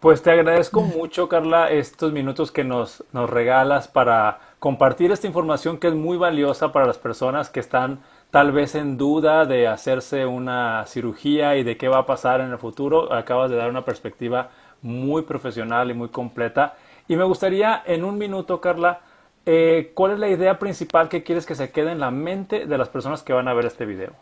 Pues 0.00 0.22
te 0.22 0.30
agradezco 0.30 0.82
mucho, 0.82 1.30
Carla, 1.30 1.70
estos 1.70 2.12
minutos 2.12 2.52
que 2.52 2.62
nos, 2.62 3.02
nos 3.12 3.30
regalas 3.30 3.88
para 3.88 4.53
compartir 4.64 5.12
esta 5.12 5.26
información 5.26 5.76
que 5.76 5.88
es 5.88 5.94
muy 5.94 6.16
valiosa 6.16 6.72
para 6.72 6.86
las 6.86 6.96
personas 6.96 7.50
que 7.50 7.60
están 7.60 8.02
tal 8.30 8.50
vez 8.50 8.74
en 8.74 8.96
duda 8.96 9.44
de 9.44 9.68
hacerse 9.68 10.24
una 10.24 10.86
cirugía 10.86 11.58
y 11.58 11.62
de 11.62 11.76
qué 11.76 11.86
va 11.86 11.98
a 11.98 12.06
pasar 12.06 12.40
en 12.40 12.50
el 12.50 12.56
futuro. 12.56 13.12
Acabas 13.12 13.50
de 13.50 13.56
dar 13.56 13.68
una 13.68 13.84
perspectiva 13.84 14.52
muy 14.80 15.20
profesional 15.20 15.90
y 15.90 15.92
muy 15.92 16.08
completa. 16.08 16.78
Y 17.08 17.14
me 17.14 17.24
gustaría 17.24 17.82
en 17.84 18.04
un 18.04 18.16
minuto, 18.16 18.62
Carla, 18.62 19.02
eh, 19.44 19.92
¿cuál 19.92 20.12
es 20.12 20.18
la 20.18 20.28
idea 20.30 20.58
principal 20.58 21.10
que 21.10 21.22
quieres 21.22 21.44
que 21.44 21.56
se 21.56 21.70
quede 21.70 21.92
en 21.92 22.00
la 22.00 22.10
mente 22.10 22.64
de 22.64 22.78
las 22.78 22.88
personas 22.88 23.22
que 23.22 23.34
van 23.34 23.48
a 23.48 23.52
ver 23.52 23.66
este 23.66 23.84
video? 23.84 24.14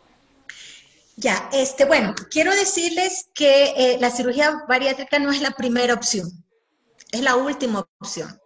Ya, 1.15 1.49
este, 1.53 1.85
bueno, 1.85 2.17
quiero 2.33 2.51
decirles 2.51 3.29
que 3.33 3.75
eh, 3.77 3.99
la 4.01 4.11
cirugía 4.11 4.65
bariátrica 4.69 5.21
no 5.21 5.31
es 5.31 5.41
la 5.41 5.53
primera 5.53 5.95
opción, 5.95 6.27
es 7.13 7.21
la 7.21 7.37
última 7.37 7.87
opción. 8.01 8.42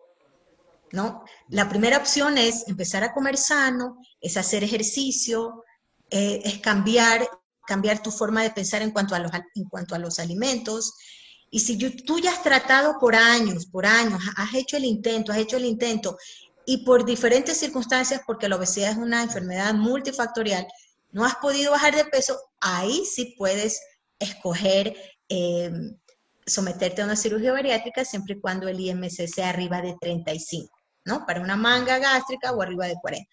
¿No? 0.93 1.25
La 1.49 1.69
primera 1.69 1.99
opción 1.99 2.39
es 2.39 2.67
empezar 2.69 3.03
a 3.05 3.13
comer 3.13 3.37
sano, 3.37 3.99
es 4.21 4.37
hacer 4.37 4.65
ejercicio, 4.65 5.65
eh, 6.11 6.41
es 6.45 6.59
cambiar, 6.59 7.29
cambiar 7.67 8.03
tu 8.03 8.11
forma 8.11 8.43
de 8.43 8.51
pensar 8.51 8.83
en 8.83 8.91
cuanto 8.91 9.15
a 9.15 9.19
los, 9.19 9.33
en 9.55 9.65
cuanto 9.65 9.95
a 9.95 9.99
los 9.99 10.19
alimentos. 10.19 10.95
Y 11.51 11.61
si 11.61 11.77
tú 11.79 12.19
ya 12.19 12.33
has 12.33 12.43
tratado 12.43 12.99
por 13.01 13.15
años, 13.15 13.67
por 13.67 13.87
años, 13.87 14.21
has 14.37 14.55
hecho 14.55 14.77
el 14.77 14.85
intento, 14.85 15.33
has 15.33 15.39
hecho 15.39 15.57
el 15.57 15.65
intento, 15.65 16.17
y 16.65 16.79
por 16.79 17.05
diferentes 17.05 17.59
circunstancias, 17.59 18.21
porque 18.27 18.49
la 18.49 18.57
obesidad 18.57 18.91
es 18.91 18.97
una 18.97 19.23
enfermedad 19.23 19.73
multifactorial, 19.75 20.67
no 21.13 21.25
has 21.25 21.37
podido 21.37 21.71
bajar 21.71 21.95
de 21.95 22.05
peso, 22.05 22.37
ahí 22.61 23.05
sí 23.05 23.35
puedes 23.39 23.81
escoger 24.19 24.95
eh, 25.29 25.71
someterte 26.45 27.03
a 27.03 27.05
una 27.05 27.17
cirugía 27.17 27.53
bariátrica 27.53 28.05
siempre 28.05 28.35
y 28.35 28.41
cuando 28.41 28.69
el 28.69 28.81
IMC 28.81 29.27
sea 29.29 29.51
arriba 29.51 29.81
de 29.81 29.97
35. 30.01 30.76
¿No? 31.07 31.25
Para 31.25 31.41
una 31.41 31.57
manga 31.57 31.99
gástrica 31.99 32.53
o 32.53 32.61
arriba 32.61 32.87
de 32.87 32.97
40. 33.01 33.27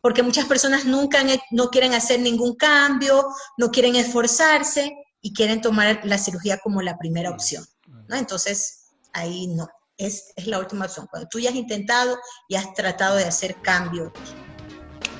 Porque 0.00 0.22
muchas 0.22 0.46
personas 0.46 0.84
nunca 0.84 1.22
no 1.50 1.68
quieren 1.68 1.94
hacer 1.94 2.20
ningún 2.20 2.56
cambio, 2.56 3.28
no 3.56 3.70
quieren 3.70 3.94
esforzarse 3.96 4.92
y 5.20 5.32
quieren 5.32 5.60
tomar 5.60 6.00
la 6.04 6.18
cirugía 6.18 6.58
como 6.58 6.82
la 6.82 6.96
primera 6.98 7.30
opción, 7.30 7.64
¿no? 8.08 8.16
Entonces, 8.16 8.86
ahí 9.12 9.48
no, 9.48 9.68
es, 9.96 10.32
es 10.36 10.46
la 10.46 10.58
última 10.58 10.86
opción. 10.86 11.06
Cuando 11.10 11.28
tú 11.28 11.38
ya 11.38 11.50
has 11.50 11.56
intentado 11.56 12.18
y 12.48 12.54
has 12.54 12.72
tratado 12.74 13.16
de 13.16 13.24
hacer 13.24 13.56
cambios 13.62 14.12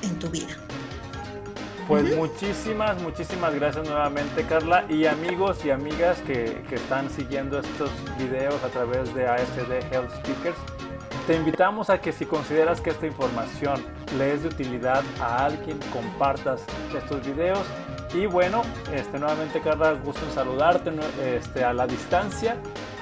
en 0.01 0.17
tu 0.17 0.29
vida. 0.29 0.57
Pues 1.87 2.15
muchísimas, 2.15 3.01
muchísimas 3.01 3.53
gracias 3.55 3.87
nuevamente 3.87 4.45
Carla 4.45 4.85
y 4.89 5.07
amigos 5.07 5.65
y 5.65 5.71
amigas 5.71 6.19
que, 6.19 6.63
que 6.69 6.75
están 6.75 7.09
siguiendo 7.09 7.59
estos 7.59 7.89
videos 8.19 8.63
a 8.63 8.69
través 8.69 9.11
de 9.15 9.27
ASD 9.27 9.71
Health 9.91 10.11
Speakers. 10.19 10.78
Te 11.29 11.35
invitamos 11.35 11.91
a 11.91 12.01
que 12.01 12.11
si 12.11 12.25
consideras 12.25 12.81
que 12.81 12.89
esta 12.89 13.05
información 13.05 13.85
le 14.17 14.33
es 14.33 14.41
de 14.41 14.47
utilidad 14.47 15.03
a 15.21 15.45
alguien, 15.45 15.77
compartas 15.93 16.63
estos 16.97 17.23
videos. 17.23 17.61
Y 18.15 18.25
bueno, 18.25 18.63
este, 18.91 19.19
nuevamente 19.19 19.61
Carla, 19.61 19.91
gusto 19.91 20.25
en 20.25 20.31
saludarte 20.31 20.91
este, 21.23 21.63
a 21.63 21.71
la 21.71 21.85
distancia. 21.85 22.57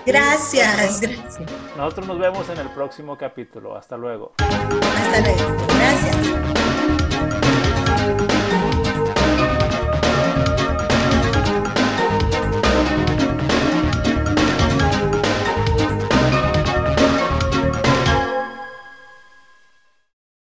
Gracias, 0.06 1.00
gracias. 1.00 1.40
Nosotros 1.78 2.06
nos 2.06 2.20
vemos 2.20 2.50
en 2.50 2.58
el 2.58 2.68
próximo 2.72 3.18
capítulo. 3.18 3.78
Hasta 3.78 3.96
luego. 3.96 4.34
Hasta 4.40 5.22
luego. 5.22 5.66
Gracias. 5.80 6.67